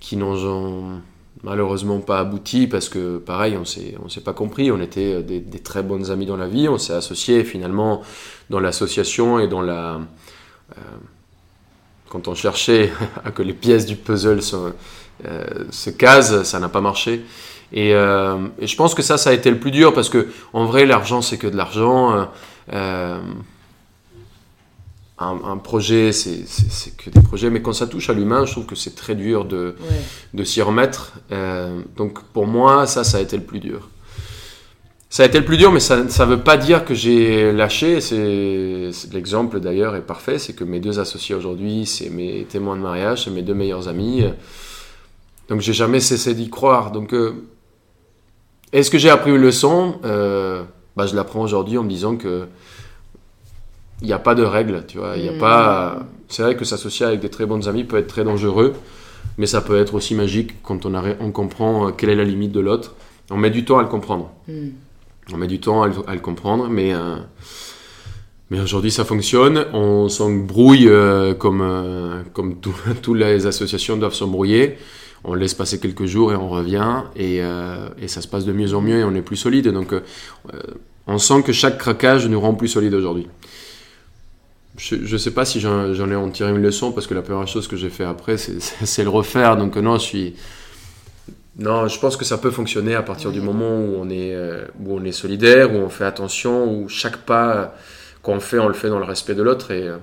[0.00, 1.00] qui n'ont
[1.42, 4.70] malheureusement pas abouti parce que pareil, on s'est, s'est pas compris.
[4.70, 6.68] On était des, des, très bonnes amies dans la vie.
[6.68, 8.02] On s'est associés finalement
[8.50, 10.00] dans l'association et dans la.
[12.08, 12.92] quand on cherchait
[13.24, 14.72] à que les pièces du puzzle se,
[15.70, 17.24] se casent, ça n'a pas marché.
[17.76, 20.64] Euh, et, je pense que ça, ça a été le plus dur parce que en
[20.64, 22.28] vrai, l'argent, c'est que de l'argent.
[25.20, 26.44] Euh, euh, un, projet, c'est
[26.96, 29.44] que des projets, mais quand ça touche à l'humain, je trouve que c'est très dur
[29.44, 29.76] de,
[30.34, 31.14] de s'y remettre.
[31.96, 33.88] donc pour moi, ça, ça a été le plus dur.
[35.10, 37.98] ça a été le plus dur, mais ça ne veut pas dire que j'ai lâché.
[39.12, 43.24] L'exemple d'ailleurs est parfait, c'est que mes deux associés aujourd'hui, c'est mes témoins de mariage,
[43.24, 44.24] c'est mes deux meilleurs amis.
[45.48, 46.92] Donc j'ai jamais cessé d'y croire.
[46.92, 47.32] Donc euh,
[48.72, 49.98] est-ce que j'ai appris une leçon?
[50.04, 50.62] Euh,
[50.96, 52.46] bah, Je l'apprends aujourd'hui en me disant que
[54.00, 55.16] il n'y a pas de règles, tu vois.
[55.16, 55.38] Il y a hmm.
[55.38, 56.06] pas.
[56.28, 58.74] C'est vrai que s'associer avec des très bons amis peut être très dangereux,
[59.38, 62.60] mais ça peut être aussi magique quand on, on comprend quelle est la limite de
[62.60, 62.94] l'autre.
[63.30, 64.30] On met du temps à le comprendre.
[64.46, 64.68] Hmm.
[65.32, 67.16] On met du temps à le, comprendre, mais, euh,
[68.50, 69.66] mais aujourd'hui ça fonctionne.
[69.74, 72.56] On s'embrouille euh, comme, euh, comme
[73.02, 74.78] toutes les associations doivent s'embrouiller.
[75.24, 77.38] On laisse passer quelques jours et on revient et,
[78.00, 79.66] et, ça se passe de mieux en mieux et on est plus solide.
[79.66, 79.92] Donc
[81.08, 83.26] on sent que chaque craquage nous rend plus solide aujourd'hui.
[84.78, 87.46] Je ne sais pas si j'en ai en tiré une leçon parce que la première
[87.48, 89.56] chose que j'ai fait après c'est le refaire.
[89.56, 90.34] Donc non, je suis
[91.58, 94.64] non, je pense que ça peut fonctionner à partir du moment où on, est, euh,
[94.80, 97.74] où on est solidaire, où on fait attention, où chaque pas
[98.22, 99.72] qu'on fait, on le fait dans le respect de l'autre.
[99.72, 99.88] Et...
[99.88, 99.96] Euh,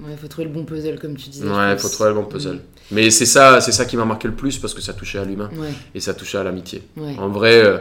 [0.00, 1.48] ouais, il faut trouver le bon puzzle, comme tu disais.
[1.48, 2.56] Ouais, il faut trouver le bon puzzle.
[2.56, 2.60] Mm.
[2.90, 5.24] Mais c'est ça, c'est ça qui m'a marqué le plus parce que ça touchait à
[5.24, 5.50] l'humain
[5.94, 6.82] et ça touchait à l'amitié.
[7.18, 7.78] En vrai, euh,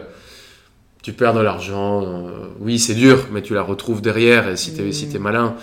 [1.02, 2.04] tu perds de l'argent,
[2.60, 5.56] oui, c'est dur, mais tu la retrouves derrière et si tu es, si es malin,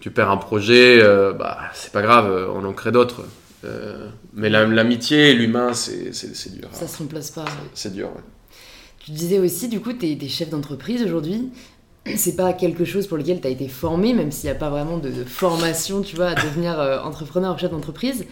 [0.00, 1.00] tu perds un projet,
[1.38, 3.24] bah, c'est pas grave, on en crée d'autres.
[3.64, 6.12] Euh, mais l'amitié l'humain, c'est
[6.54, 6.68] dur.
[6.72, 7.44] Ça se remplace pas.
[7.74, 8.10] C'est dur,
[8.98, 11.50] Tu disais aussi, du coup, tu es, chef d'entreprise aujourd'hui.
[12.16, 14.70] C'est pas quelque chose pour lequel tu as été formé, même s'il n'y a pas
[14.70, 18.24] vraiment de, formation, tu vois, à devenir euh, entrepreneur ou chef d'entreprise.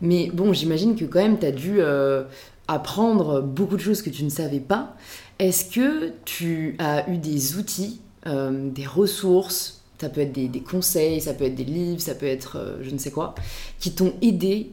[0.00, 2.24] Mais bon, j'imagine que quand même, tu as dû euh,
[2.66, 4.96] apprendre beaucoup de choses que tu ne savais pas.
[5.40, 11.34] Est-ce que tu as eu des outils, des ressources, ça peut être des, conseils, ça
[11.34, 13.34] peut être des livres, ça peut être euh, je ne sais quoi,
[13.78, 14.70] qui t'ont aidé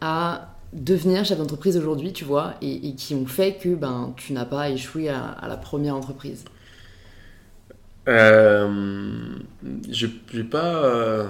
[0.00, 4.44] à devenir chef d'entreprise aujourd'hui, tu vois, et, qui ont fait que ben, tu n'as
[4.44, 6.44] pas échoué à, la première entreprise?
[8.08, 9.36] Euh,
[9.88, 10.08] J'ai
[10.42, 10.84] pas.
[10.84, 11.28] Euh,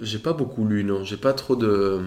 [0.00, 1.04] j'ai pas beaucoup lu, non.
[1.04, 2.00] J'ai pas trop de.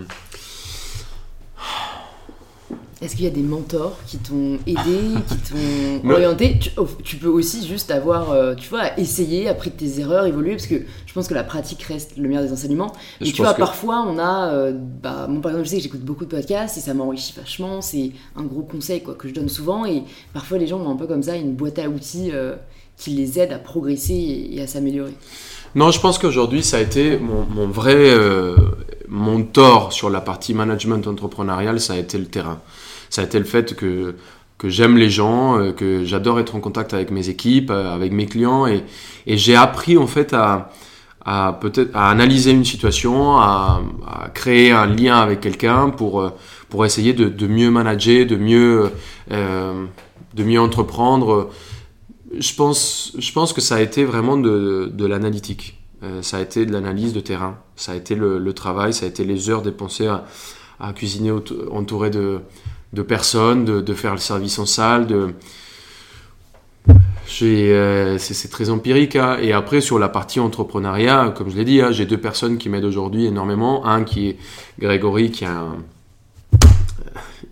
[3.04, 7.28] Est-ce qu'il y a des mentors qui t'ont aidé, qui t'ont orienté oh, tu, peux
[7.28, 11.13] aussi juste avoir, euh, tu vois, essayé, appris de tes erreurs, évoluer, parce que je
[11.13, 12.94] pense que la pratique reste le meilleur des enseignements.
[13.20, 14.54] Mais tu vois, parfois, on a.
[14.54, 17.34] Euh, bah, moi, par exemple, je sais que j'écoute beaucoup de podcasts et ça m'enrichit
[17.36, 17.82] vachement.
[17.82, 19.86] C'est un gros conseil quoi, que je donne souvent.
[19.86, 22.56] Et parfois, les gens ont un peu comme ça une boîte à outils euh,
[22.96, 25.13] qui les aide à progresser et, à s'améliorer.
[25.76, 28.16] Non, je pense qu'aujourd'hui, ça a été mon, mon vrai.
[29.10, 32.62] mon tort sur la partie management entrepreneurial, ça a été le terrain
[33.13, 34.15] ça a été le fait que,
[34.58, 38.12] que j'aime les gens, euh, que j'adore être en contact avec mes équipes, euh, avec
[38.12, 38.84] mes clients, et,
[39.28, 40.71] j'ai appris en fait à,
[41.62, 43.84] peut-être à analyser une situation, à,
[44.34, 46.32] créer un lien avec quelqu'un pour euh,
[46.69, 48.89] pour essayer de, mieux manager, de mieux
[49.30, 51.52] de mieux entreprendre.
[52.36, 55.78] Je pense je pense que ça a été vraiment de, l'analytique.
[56.21, 57.60] ça a été de l'analyse de terrain.
[57.76, 60.26] Ça a été le, le, travail, ça a été les heures dépensées à,
[60.80, 61.32] à cuisiner
[61.71, 62.41] entouré de
[62.93, 65.34] de personnes, de, faire le service en salle, de...
[67.41, 69.15] Euh, c'est très empirique.
[69.15, 69.38] Hein.
[69.41, 72.69] Et après, sur la partie entrepreneuriat, comme je l'ai dit, hein, j'ai deux personnes qui
[72.69, 73.86] m'aident aujourd'hui énormément.
[73.86, 74.38] Un qui est
[74.79, 75.65] Grégory, qui a,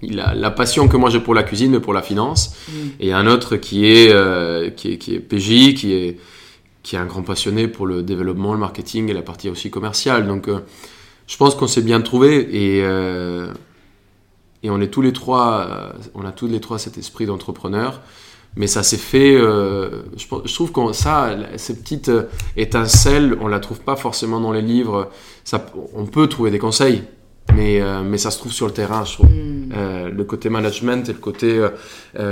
[0.04, 2.56] il a la passion que moi j'ai pour la cuisine, mais pour la finance.
[2.70, 2.74] Mm.
[3.00, 6.20] Et un autre qui est, euh, qui est, qui est PJ, qui est,
[6.84, 10.28] qui est un grand passionné pour le développement, le marketing et la partie aussi commerciale.
[10.28, 10.60] Donc, euh,
[11.26, 12.48] je pense qu'on s'est bien trouvé.
[12.52, 12.84] Et
[14.64, 18.02] et on est tous les trois, euh, on a tous les trois cet esprit d'entrepreneur.
[18.58, 22.24] Mais ça s'est fait, euh, je, trouve que ça, ces petites euh,
[22.58, 25.10] étincelles, on la trouve pas forcément dans les livres.
[25.46, 27.04] Ça, on peut trouver des conseils,
[27.56, 29.30] mais, mais ça se trouve sur le terrain, je trouve.
[29.30, 30.10] Hmm.
[30.14, 31.66] le côté management et le côté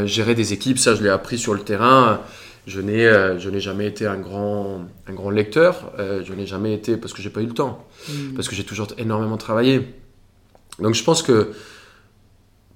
[0.05, 2.19] gérer des équipes, ça, je l'ai appris sur le terrain.
[2.67, 5.91] Je n'ai, je n'ai jamais été un grand, un grand lecteur.
[5.97, 8.33] je n'ai jamais été parce que j'ai pas eu le temps, hmm.
[8.35, 9.87] parce que j'ai toujours énormément travaillé.
[10.79, 11.53] Donc je pense que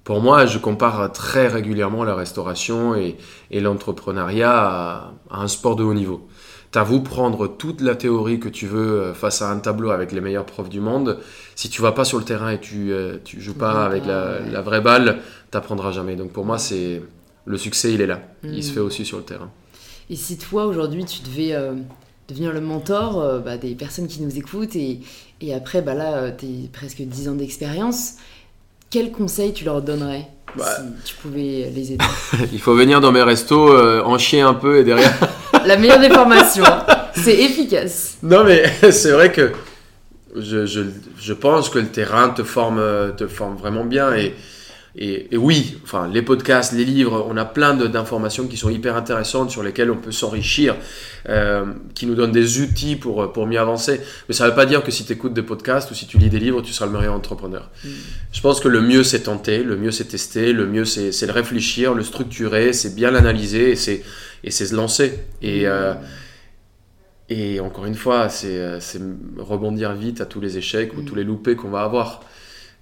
[0.04, 3.16] pour moi, je compare très régulièrement la restauration et,
[3.50, 6.28] l'entrepreneuriat à, un sport de haut niveau.
[6.72, 9.90] Tu as vous prendre toute la théorie que tu veux euh, face à un tableau
[9.90, 11.20] avec les meilleurs profs du monde.
[11.54, 14.60] Si tu vas pas sur le terrain et tu, euh, tu joues pas avec la,
[14.60, 16.16] vraie balle, tu n'apprendras jamais.
[16.16, 17.00] Donc pour moi, c'est
[17.46, 18.20] le succès, il est là.
[18.42, 18.74] Il se hmm.
[18.74, 19.50] fait aussi sur le terrain.
[20.10, 21.74] Et si toi, aujourd'hui, tu devais euh,
[22.28, 25.00] devenir le mentor bah, des personnes qui nous écoutent et,
[25.40, 28.16] et après, bah, là, tu es presque 10 ans d'expérience,
[28.94, 30.64] quel conseil tu leur donnerais bah.
[30.76, 32.04] si tu pouvais les aider?
[32.52, 35.12] Il faut venir dans mes restos, euh, en chier un peu et derrière.
[35.66, 36.62] La meilleure des formations,
[37.12, 38.18] c'est efficace.
[38.22, 39.50] Non mais c'est vrai que
[40.36, 40.82] je, je,
[41.18, 42.80] je, pense que le terrain te forme,
[43.16, 44.32] te forme vraiment bien et,
[44.96, 49.50] et, oui, enfin, les podcasts, les livres, on a plein d'informations qui sont hyper intéressantes
[49.50, 50.76] sur lesquelles on peut s'enrichir,
[51.28, 51.64] euh,
[51.96, 54.00] qui nous donnent des outils pour, pour mieux avancer.
[54.28, 56.18] Mais ça ne veut pas dire que si tu écoutes des podcasts ou si tu
[56.18, 57.70] lis des livres, tu seras le meilleur entrepreneur.
[57.82, 57.88] Mm.
[58.32, 61.32] Je pense que le mieux, c'est tenter, le mieux, c'est tester, le mieux, c'est le
[61.32, 64.02] réfléchir, le structurer, c'est bien l'analyser et c'est
[64.50, 65.24] se lancer.
[65.42, 65.62] Et.
[65.62, 65.66] Mm.
[65.66, 65.94] Euh,
[67.30, 68.78] et encore une fois, c'est
[69.38, 71.04] rebondir vite à tous les échecs ou mm.
[71.06, 72.20] tous les loupés qu'on va avoir.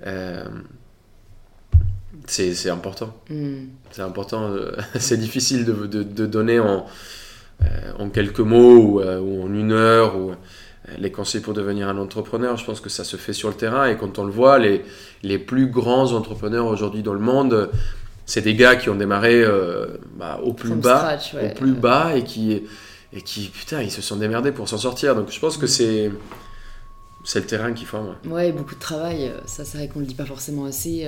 [0.04, 0.44] Euh,
[2.26, 3.14] c'est important.
[3.30, 3.66] Hmm.
[3.90, 4.48] C'est important.
[4.50, 6.86] Euh, c'est difficile de, de, donner en,
[7.62, 7.66] euh,
[7.98, 10.32] en, quelques mots ou, euh, ou, en une heure ou
[10.98, 12.56] les conseils pour devenir un entrepreneur.
[12.56, 14.84] Je pense que ça se fait sur le terrain et quand on le voit, les,
[15.22, 17.70] les plus grands entrepreneurs aujourd'hui dans le monde,
[18.26, 19.44] c'est des gars qui ont démarré
[20.16, 22.62] bah, au plus bas, au plus bas et qui
[23.14, 25.14] et qui putain ils se sont démerdés pour s'en sortir.
[25.14, 25.68] Donc je pense que hmm.
[25.68, 26.10] c'est
[27.24, 28.16] c'est le terrain qui forme.
[28.26, 29.32] Ouais, beaucoup de travail.
[29.46, 31.06] Ça, c'est vrai qu'on le dit pas forcément assez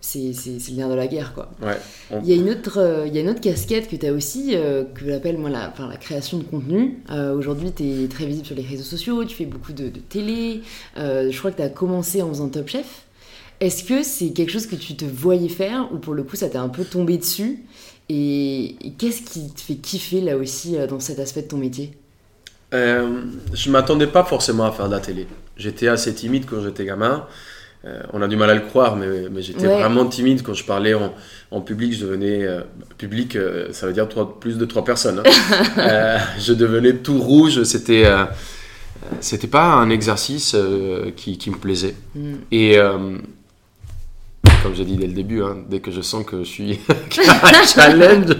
[0.00, 1.50] c'est le lien de la guerre quoi.
[2.22, 4.12] Il, y a une autre, euh, il y a une autre casquette que tu as
[4.12, 7.02] aussi, euh, que j'appelle moi la, enfin, la création de contenu.
[7.10, 10.62] Euh, aujourd'hui tu es très visible sur les réseaux sociaux, tu fais beaucoup de, télé,
[10.96, 13.02] je crois que tu as commencé en faisant Top Chef.
[13.60, 16.48] Est-ce que c'est quelque chose que tu te voyais faire ou pour le coup ça
[16.48, 17.64] t'est un peu tombé dessus?
[18.08, 21.92] Et, qu'est-ce qui te fait kiffer là aussi dans cet aspect de ton métier?
[22.72, 25.26] Je m'attendais pas forcément à faire de la télé.
[25.56, 27.26] J'étais assez timide quand j'étais gamin.
[27.84, 30.94] Euh, on a du mal à le croire, mais, j'étais vraiment timide quand je parlais
[31.50, 31.94] en, public.
[31.94, 32.62] Je devenais euh,
[32.96, 34.08] public, euh, ça veut dire
[34.40, 35.22] plus de trois personnes.
[35.24, 36.18] Hein.
[36.40, 37.62] je devenais tout rouge.
[37.62, 38.04] C'était
[39.20, 40.56] c'était pas un exercice
[41.16, 41.94] qui, me plaisait.
[42.14, 42.34] Mm.
[42.50, 42.78] Et
[44.62, 47.64] comme j'ai dit dès le début, hein, dès que je sens que je suis un
[47.64, 48.36] challenge,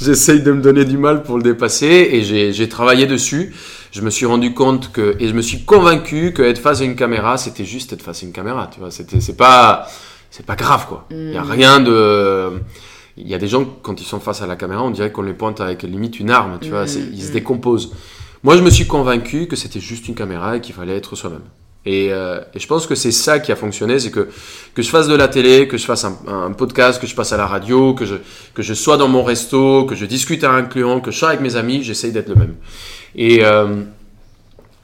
[0.00, 3.54] j'essaye de me donner du mal pour le dépasser et j'ai travaillé dessus
[3.94, 6.84] je me suis rendu compte que, et je me suis convaincu que être face à
[6.84, 8.90] une caméra, c'était juste être face à une caméra, tu vois.
[8.90, 9.86] C'était, c'est pas,
[10.32, 11.06] c'est pas grave, quoi.
[11.12, 11.50] Il y a mm.
[11.50, 12.54] rien de,
[13.16, 15.22] il y a des gens, quand ils sont face à la caméra, on dirait qu'on
[15.22, 16.86] les pointe avec limite une arme, tu vois.
[16.86, 17.12] Mm.
[17.12, 17.92] Ils se décomposent.
[18.42, 21.44] Moi, je me suis convaincu que c'était juste une caméra et qu'il fallait être soi-même.
[21.86, 24.28] Et, euh, et, je pense que c'est ça qui a fonctionné, c'est que
[24.74, 27.32] que je fasse de la télé, que je fasse un, un, podcast, que je passe
[27.34, 28.14] à la radio, que je
[28.54, 31.28] que je sois dans mon resto, que je discute à un client, que je sois
[31.28, 32.54] avec mes amis, j'essaye d'être le même.
[33.16, 33.82] Et, euh,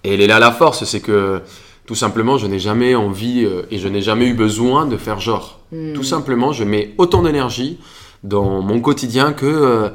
[0.05, 1.41] et elle est là la force, c'est que
[1.87, 5.21] tout simplement, je n'ai jamais envie euh, et je n'ai jamais eu besoin de faire
[5.21, 5.61] genre.
[5.73, 5.93] Hmm.
[5.93, 7.79] Tout simplement, je mais autant d'énergie
[8.23, 9.89] dans mon quotidien que, euh,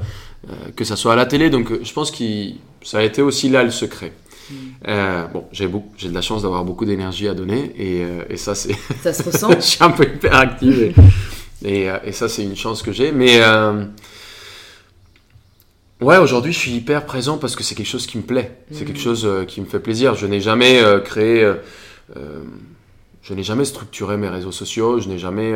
[0.76, 1.50] que ça soit à la télé.
[1.50, 2.24] Donc je pense que
[2.84, 4.12] ça a été aussi là le secret.
[4.52, 5.28] Hmm.
[5.34, 5.68] bon, j'ai
[5.98, 8.76] j'ai de la chance d'avoir beaucoup d'énergie à donner et, et ça c'est.
[9.02, 9.50] Ça se ressent.
[9.52, 10.94] je suis un peu hyper active
[11.64, 13.12] et, et, ça c'est une chance que j'ai.
[13.12, 13.42] Mais
[16.06, 18.60] Ouais, aujourd'hui, je suis hyper présent parce que c'est quelque chose qui me plaît.
[18.72, 19.02] C'est quelque mm.
[19.02, 20.14] chose euh, qui me fait plaisir.
[20.14, 21.56] Je n'ai jamais euh, créé, euh,
[23.24, 25.00] je n'ai jamais structuré mes réseaux sociaux.
[25.00, 25.52] Je n'ai jamais,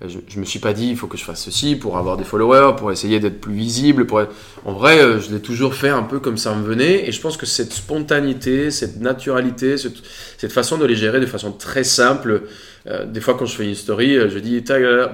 [0.00, 2.22] je, je, me suis pas dit, il faut que je fasse ceci pour avoir des
[2.22, 4.06] followers, pour essayer d'être plus visible.
[4.06, 4.22] Pour
[4.64, 7.08] En vrai, je l'ai toujours fait un peu comme ça me venait.
[7.08, 9.96] Et je pense que cette spontanéité, cette naturalité, cette,
[10.38, 12.42] cette façon de les gérer de façon très simple.
[13.06, 14.60] des fois, quand je fais une story, je dis,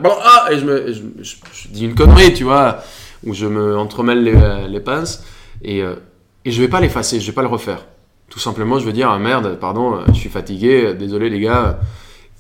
[0.02, 2.84] bon, ah, et je me, je dis une connerie, tu vois
[3.26, 5.24] où je me entremêle les, euh, les pinces
[5.62, 5.96] et, euh,
[6.44, 7.84] et je vais pas l'effacer, je vais pas le refaire.
[8.30, 11.80] Tout simplement, je vais dire ah, merde, pardon, euh, je suis fatigué, désolé les gars,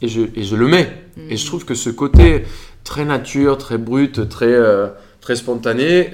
[0.00, 0.92] et je, et je le mets.
[1.16, 1.30] Mm.
[1.30, 2.44] Et je trouve que ce côté
[2.84, 4.56] très nature, très brut, très,
[5.20, 6.10] très spontané,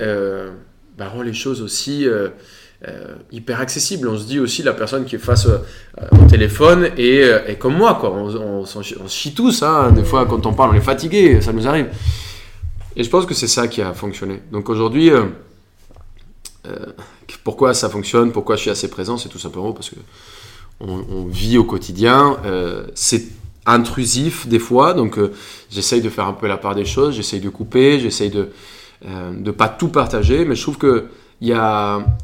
[0.96, 2.06] bah, rend les choses aussi
[3.30, 4.08] hyper accessibles.
[4.08, 7.98] On se dit aussi la personne qui est face au téléphone et, et, comme moi,
[8.00, 8.10] quoi.
[8.10, 9.90] On, on, on, se chie tous, hein.
[9.92, 11.88] des fois quand on parle, on est fatigué, ça nous arrive.
[12.96, 14.40] Et je pense que c'est ça qui a fonctionné.
[14.50, 15.24] Donc aujourd'hui, euh,
[16.66, 16.86] euh,
[17.44, 19.96] pourquoi ça fonctionne, pourquoi je suis assez présent, c'est tout simplement parce que
[20.80, 22.38] on, vit au quotidien.
[22.44, 23.24] Euh, c'est
[23.66, 25.18] intrusif des fois, donc
[25.70, 28.48] j'essaye de faire un peu la part des choses, j'essaye de couper, j'essaye de
[29.04, 31.06] ne pas tout partager, mais je trouve que
[31.40, 31.56] il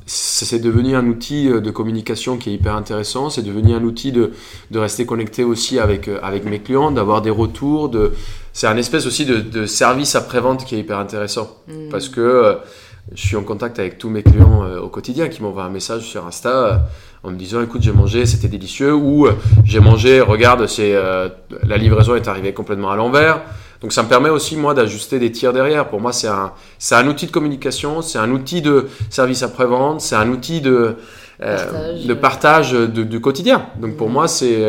[0.06, 4.32] c'est devenu un outil de communication qui est hyper intéressant, c'est devenu un outil de,
[4.72, 8.12] de rester connecté aussi avec, avec mes clients, d'avoir des retours, de,
[8.58, 11.48] c'est un espèce aussi de, service après-vente qui est hyper intéressant.
[11.68, 11.90] Mm.
[11.92, 12.54] Parce que euh,
[13.14, 16.02] je suis en contact avec tous mes clients euh, au quotidien qui m'envoient un message
[16.02, 16.76] sur Insta euh,
[17.22, 19.28] en me disant écoute, j'ai mangé, c'était délicieux, ou
[19.62, 23.42] j'ai mangé, regarde, c'est la livraison est arrivée complètement à l'envers.
[23.80, 25.88] Donc ça me permet aussi moi d'ajuster des tirs derrière.
[25.88, 30.00] Pour moi, c'est un, c'est un outil de communication, c'est un outil de service après-vente,
[30.00, 30.96] c'est un outil de,
[31.38, 33.66] partage, de partage du quotidien.
[33.80, 34.12] Donc pour mm.
[34.12, 34.64] moi, c'est,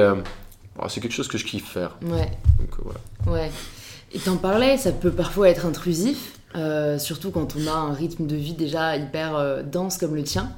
[0.87, 1.97] c'est quelque chose que je kiffe faire.
[2.03, 2.31] Ouais.
[2.59, 2.99] Donc, voilà.
[3.27, 3.51] Ouais.
[4.13, 8.25] Et t'en parlais, ça peut parfois être intrusif, euh, surtout quand on a un rythme
[8.25, 10.51] de vie déjà hyper euh, dense comme le tien.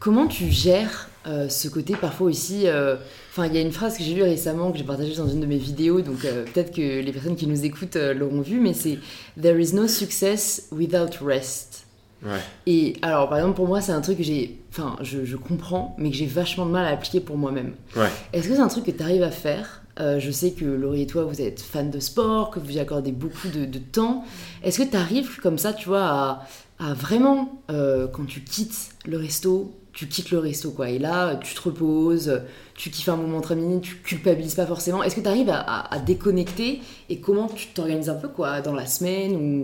[0.00, 2.66] comment tu gères euh, ce côté parfois aussi.
[2.66, 2.96] euh,
[3.30, 5.40] Enfin, il y a une phrase que j'ai lue récemment, que j'ai partagée dans une
[5.40, 8.60] de mes vidéos, donc euh, peut-être que les personnes qui nous écoutent euh, l'auront vu,
[8.60, 8.98] mais c'est
[9.40, 11.83] There is no success without rest.
[12.24, 12.40] Ouais.
[12.66, 14.60] Et alors, par exemple, pour moi, c'est un truc que j'ai.
[14.70, 17.74] Enfin, je, je comprends, mais que j'ai vachement de mal à appliquer pour moi-même.
[17.96, 18.08] Ouais.
[18.32, 19.82] Est-ce que c'est un truc que tu arrives à faire?
[20.00, 22.80] Euh, Je sais que Laurie et toi, vous êtes fans de sport, que vous y
[22.80, 24.24] accordez beaucoup de, de temps.
[24.62, 26.46] Est-ce que tu arrives comme ça, tu vois, à,
[26.80, 30.90] à vraiment, euh, quand tu quittes le resto, tu quittes le resto, quoi.
[30.90, 32.40] Et là, tu te reposes,
[32.74, 35.04] tu kiffes un moment entre amis, tu culpabilises pas forcément.
[35.04, 36.80] Est-ce que tu arrives à, à- à déconnecter?
[37.10, 39.62] Et comment tu t'organises un peu, quoi, dans la semaine ou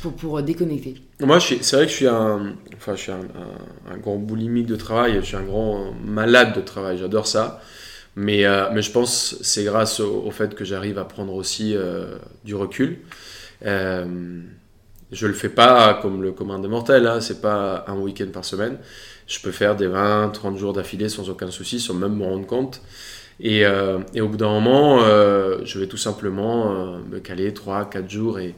[0.00, 4.16] pour, pour déconnecter Moi, c'est vrai que je suis un, enfin, je suis un, grand
[4.16, 5.16] boulimique de travail.
[5.20, 6.98] Je suis un grand malade de travail.
[6.98, 7.60] J'adore ça.
[8.16, 11.74] Mais, euh, mais je pense que c'est grâce au, fait que j'arrive à prendre aussi
[11.76, 12.98] euh, du recul.
[13.64, 14.40] Euh,
[15.12, 17.06] je le fais pas comme le commun des mortels.
[17.06, 17.20] Hein.
[17.20, 18.78] C'est pas un week-end par semaine.
[19.26, 22.46] Je peux faire des 20, 30 jours d'affilée sans aucun souci, sans même me rendre
[22.46, 22.82] compte.
[23.42, 27.54] Et, euh, et au bout d'un moment, euh, je vais tout simplement euh, me caler
[27.54, 28.54] 3, 4 jours et,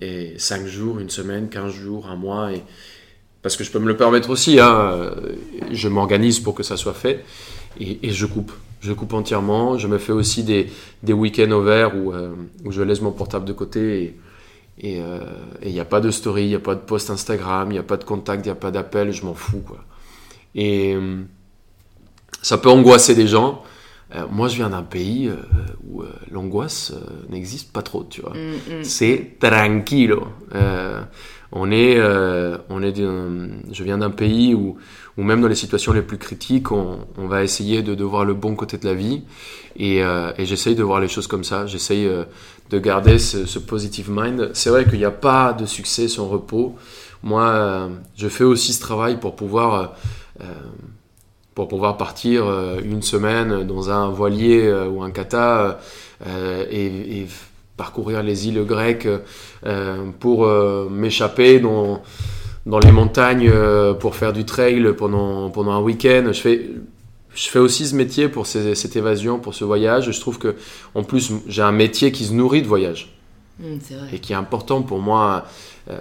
[0.00, 2.52] et 5 jours, une semaine, 15 jours, un mois.
[2.52, 2.62] Et...
[3.42, 4.58] Parce que je peux me le permettre aussi.
[4.58, 4.92] Hein.
[4.92, 5.14] euh,
[5.70, 7.24] Je m'organise pour que ça soit fait.
[7.78, 8.52] Et, je coupe.
[8.80, 9.78] Je coupe entièrement.
[9.78, 10.68] Je me fais aussi des,
[11.02, 12.34] des week-ends au où, euh,
[12.64, 14.16] où je laisse mon portable de côté.
[14.82, 15.00] Et
[15.62, 17.78] il n'y a pas de story, il n'y a pas de post Instagram, il n'y
[17.78, 19.12] a pas de contact, il n'y a pas d'appel.
[19.12, 19.60] Je m'en fous.
[19.60, 19.84] Quoi.
[20.54, 21.22] Et euh,
[22.42, 23.62] ça peut angoisser des gens.
[24.14, 25.36] Euh, moi, je viens d'un pays euh,
[25.86, 26.92] où euh, l'angoisse
[27.28, 28.32] n'existe pas trop, tu vois.
[28.32, 28.84] Mm, mm.
[28.84, 30.26] C'est tranquilo.
[31.52, 32.00] On est,
[32.68, 34.76] on est je viens d'un pays où,
[35.18, 38.24] où même dans les situations les plus critiques, on, on va essayer de, de voir
[38.24, 39.22] le bon côté de la vie.
[39.76, 41.66] Et, et j'essaye de voir les choses comme ça.
[41.66, 42.08] J'essaye
[42.70, 44.50] de garder ce, ce positive mind.
[44.54, 46.76] C'est vrai qu'il n'y a pas de succès sans repos.
[47.24, 49.96] Moi, je fais aussi ce travail pour pouvoir,
[51.60, 55.78] pour pouvoir partir euh, une semaine dans un voilier euh, ou un kata
[56.26, 57.26] euh, et, et
[57.76, 59.08] parcourir les îles grecques
[60.20, 60.46] pour
[60.90, 62.02] m'échapper dans,
[62.66, 63.50] dans les montagnes
[64.00, 66.24] pour faire du trail pendant, pendant un week-end.
[66.32, 66.68] Je fais,
[67.34, 70.10] je fais aussi ce métier pour ces- cette évasion, pour ce voyage.
[70.12, 70.56] Je trouve que,
[70.94, 73.14] en plus, j'ai un métier qui se nourrit de voyage
[73.58, 74.08] Mm, vrai.
[74.14, 75.44] et qui est important pour moi.
[75.90, 75.98] Euh,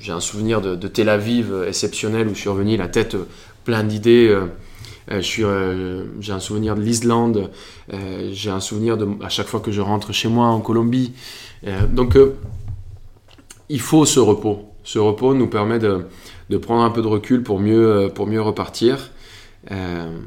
[0.00, 3.16] j'ai un souvenir de, de Tel Aviv exceptionnel où je suis revenu la tête
[3.64, 4.26] plein d'idées.
[4.28, 4.46] Euh,
[5.10, 7.50] euh, euh, j'ai un souvenir de l'Islande.
[7.92, 11.12] Euh, j'ai un souvenir de à chaque fois que je rentre chez moi en Colombie.
[11.90, 12.18] Donc,
[13.68, 14.68] il faut ce repos.
[14.82, 16.06] Ce repos nous permet de,
[16.50, 19.10] de prendre un peu de recul pour mieux, pour mieux repartir.
[19.70, 20.18] Euh,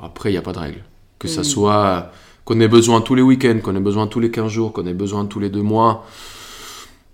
[0.00, 0.84] après, il n'y a pas de règle.
[1.18, 1.44] Que ça Mm.
[1.44, 2.12] soit
[2.46, 4.94] qu'on ait besoin tous les week-ends, qu'on ait besoin tous les 15 jours, qu'on ait
[4.94, 6.06] besoin tous les deux mois.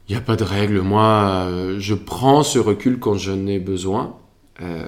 [0.09, 0.81] Il n'y a pas de règle.
[0.83, 4.15] Moi, je prends ce recul quand je n'ai besoin.
[4.61, 4.87] Euh,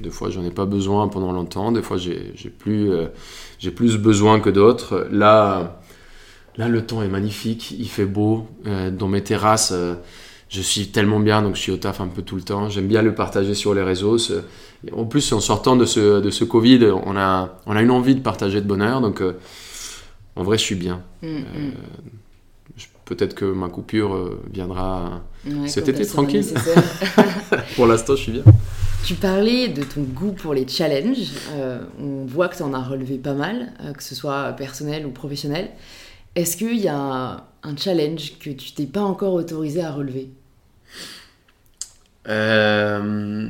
[0.00, 1.70] des fois, j'en ai pas besoin pendant longtemps.
[1.72, 3.08] Des fois, j'ai j'ai plus, euh,
[3.58, 5.06] j'ai plus besoin que d'autres.
[5.10, 5.80] Là,
[6.56, 7.72] là, le temps est magnifique.
[7.72, 8.46] Il fait beau.
[8.66, 9.94] Euh, dans mes terrasses, euh,
[10.48, 11.42] je suis tellement bien.
[11.42, 12.70] Donc, je suis au taf un peu tout le temps.
[12.70, 14.16] J'aime bien le partager sur les réseaux.
[14.92, 18.14] En plus, en sortant de ce, de ce Covid, on a, on a une envie
[18.14, 19.00] de partager de bonheur.
[19.02, 19.22] Donc,
[20.36, 21.02] en vrai, je suis bien.
[21.22, 21.72] Mm, mm.
[23.04, 25.22] Peut-être que ma coupure viendra.
[25.44, 26.46] Ouais, cet été, tranquille.
[27.76, 28.44] Pour l'instant, je suis bien.
[29.04, 31.30] Tu parlais de ton goût pour les challenges.
[31.54, 35.04] Euh, on voit que tu en as relevé pas mal, euh, que ce soit personnel
[35.06, 35.70] ou professionnel.
[36.36, 40.30] Est-ce qu'il y a un, un challenge que tu t'es pas encore autorisé à relever?
[42.28, 43.48] Euh,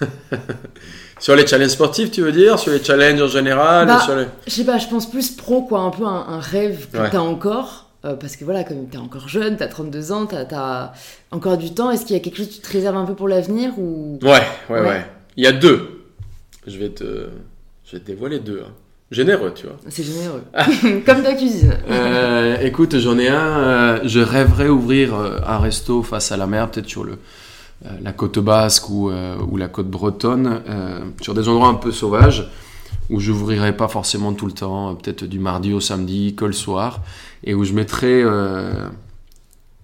[1.20, 2.58] sur les challenges sportifs, tu veux dire?
[2.58, 5.80] Sur les challenges en général Bah, les- Je sais pas, je pense plus pro, quoi,
[5.80, 7.10] un peu un, un rêve que Ouais.
[7.10, 7.85] t'as encore.
[8.06, 10.92] Euh, parce que voilà, comme t'es encore jeune, t'as 32 ans, t'as as
[11.30, 11.90] encore du temps.
[11.90, 14.18] Est-ce qu'il y a quelque chose que tu te réserves un peu pour l'avenir ou...
[14.22, 14.40] Ouais, ouais,
[14.70, 14.80] Ouais.
[14.80, 16.04] ouais, Il y a deux.
[16.66, 17.28] Je vais te,
[17.84, 18.62] je vais te dévoiler deux.
[18.66, 18.70] hein.
[19.12, 19.76] Généreux, tu vois.
[19.88, 20.42] C'est généreux.
[21.06, 21.74] Comme ta cuisine.
[21.88, 23.34] Euh, écoute, j'en ai un.
[23.58, 27.18] euh, je rêverais ouvrir euh, un resto face à la mer, peut-être sur le,
[28.02, 31.92] la côte basque ou, euh, ou la côte bretonne, euh, sur des endroits un peu
[31.92, 32.48] sauvages
[33.10, 36.52] où j'ouvrirais pas forcément tout le temps, euh, peut-être du mardi au samedi, que le
[36.52, 37.02] soir,
[37.44, 38.88] et où je mettrais euh,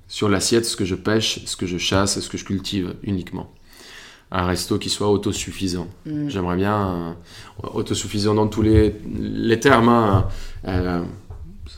[0.09, 2.95] sur l'assiette ce que je pêche, ce que je chasse et ce que je cultive
[3.03, 3.51] uniquement.
[4.31, 5.89] Un resto qui soit autosuffisant.
[6.07, 6.29] Mm.
[6.29, 7.17] J'aimerais bien
[7.63, 9.89] euh, autosuffisant dans tous les, les termes.
[9.89, 10.29] hein.
[10.67, 11.03] Euh,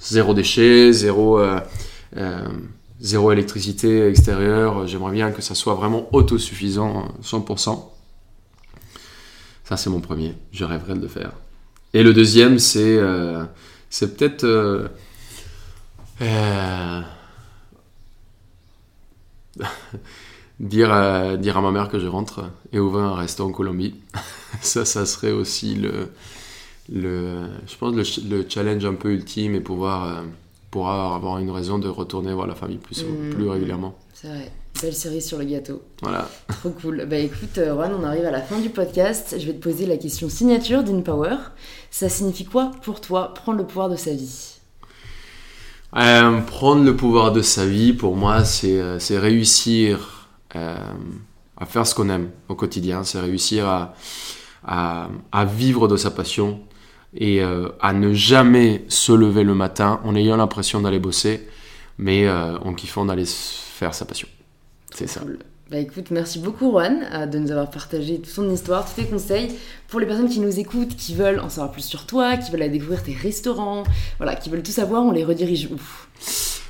[0.01, 1.41] zéro déchet, zéro,
[3.01, 4.87] zéro électricité extérieure.
[4.87, 7.94] J'aimerais bien que ça soit vraiment autosuffisant, euh, 100%.
[9.65, 10.35] Ça, c'est mon premier.
[10.53, 11.33] Je rêverais de le faire.
[11.95, 13.45] Et le deuxième, c'est euh,
[13.91, 14.45] c'est peut-être...
[14.45, 14.89] euh,
[16.23, 17.01] euh,
[20.61, 23.95] dire, à, dire à ma mère que je rentre et ouvrir un resto en Colombie.
[24.61, 26.09] ça, ça serait aussi le,
[26.93, 30.25] le je pense le, le challenge un peu ultime et pouvoir,
[30.71, 33.31] pouvoir avoir une raison de retourner voir la famille plus, Mm.
[33.31, 33.97] plus régulièrement.
[34.15, 34.53] C'est vrai.
[34.85, 35.81] Belle cerise sur le gâteau.
[36.03, 36.29] Voilà.
[36.47, 37.07] Trop cool.
[37.09, 39.35] Bah écoute, euh, Juan, on arrive à la fin du podcast.
[39.39, 41.37] Je vais te poser la question signature d'InPower.
[41.91, 44.59] Ça signifie quoi pour toi prendre le pouvoir de sa vie?
[45.97, 50.77] Euh, prendre le pouvoir de sa vie, pour moi, c'est euh, réussir euh,
[51.57, 53.05] à faire ce qu'on aime au quotidien.
[53.05, 53.95] C'est réussir à,
[54.67, 56.61] à, à vivre de sa passion
[57.15, 61.49] et euh, à ne jamais se lever le matin en ayant l'impression d'aller bosser,
[61.97, 64.29] mais en kiffant d'aller faire sa passion.
[64.95, 65.21] C'est ça.
[65.21, 65.39] Cool.
[65.71, 69.09] Bah écoute, merci beaucoup Juan euh, de nous avoir partagé toute ton histoire, tous tes
[69.09, 69.49] conseils.
[69.89, 72.63] Pour les personnes qui nous écoutent, qui veulent en savoir plus sur toi, qui veulent
[72.63, 73.83] aller découvrir tes restaurants,
[74.19, 75.81] voilà, qui veulent tout savoir, on les redirige où?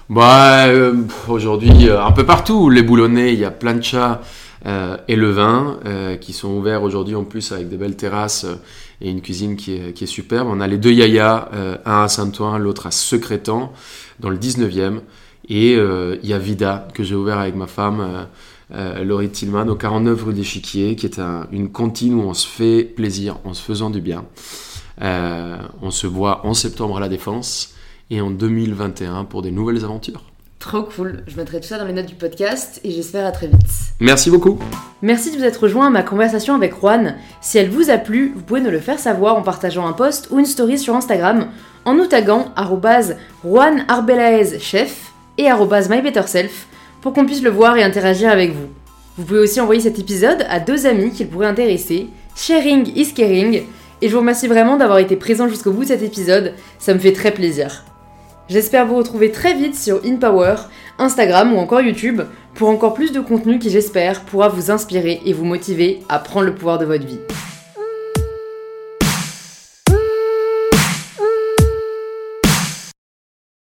[0.09, 4.21] Bah, euh, aujourd'hui, euh, un peu partout, les boulonnais, il y a plein de chats
[4.67, 8.45] euh, et le vin euh, qui sont ouverts aujourd'hui en plus avec des belles terrasses
[8.45, 8.55] euh,
[9.03, 10.49] et une cuisine qui est, qui est superbe.
[10.51, 11.51] On a les deux Yaya,
[11.85, 13.73] un à Saint-Ouen, l'autre à Secrétan,
[14.21, 15.01] dans le 19e.
[15.49, 18.25] Et euh, il y a Vida, que j'ai ouvert avec ma femme, euh,
[18.75, 22.47] euh, Laurie Tillman, au 49 rue d'Échiquier, qui est un- une cantine où on se
[22.49, 24.25] fait plaisir en se faisant du bien.
[25.03, 27.75] Euh, on se voit en septembre à la Défense
[28.11, 30.23] et en 2021 pour des nouvelles aventures.
[30.61, 31.25] Trop cool.
[31.27, 33.59] Je mettrai tout ça dans les notes du podcast et j'espère à très vite.
[34.01, 34.59] Merci beaucoup.
[35.03, 37.17] Merci de vous être rejoint à ma conversation avec Juan.
[37.43, 40.29] Si elle vous a plu, vous pouvez nous le faire savoir en partageant un post
[40.31, 41.49] ou une story sur Instagram
[41.85, 42.47] en nous taguant
[43.45, 45.49] Juan Arbelaez chef et
[45.89, 46.67] mybetterself
[47.01, 48.69] pour qu'on puisse le voir et interagir avec vous.
[49.17, 52.09] Vous pouvez aussi envoyer cet épisode à deux amis qu'il pourrait intéresser.
[52.35, 53.63] Sharing is caring.
[54.03, 56.55] Et je vous remercie vraiment d'avoir été présent jusqu'au bout de cet épisode.
[56.79, 57.85] Ça me fait très plaisir.
[58.49, 60.57] J'espère vous retrouver très vite sur InPower,
[60.99, 62.23] Instagram ou encore YouTube
[62.55, 66.47] pour encore plus de contenu qui j'espère pourra vous inspirer et vous motiver à prendre
[66.47, 67.21] le pouvoir de votre vie.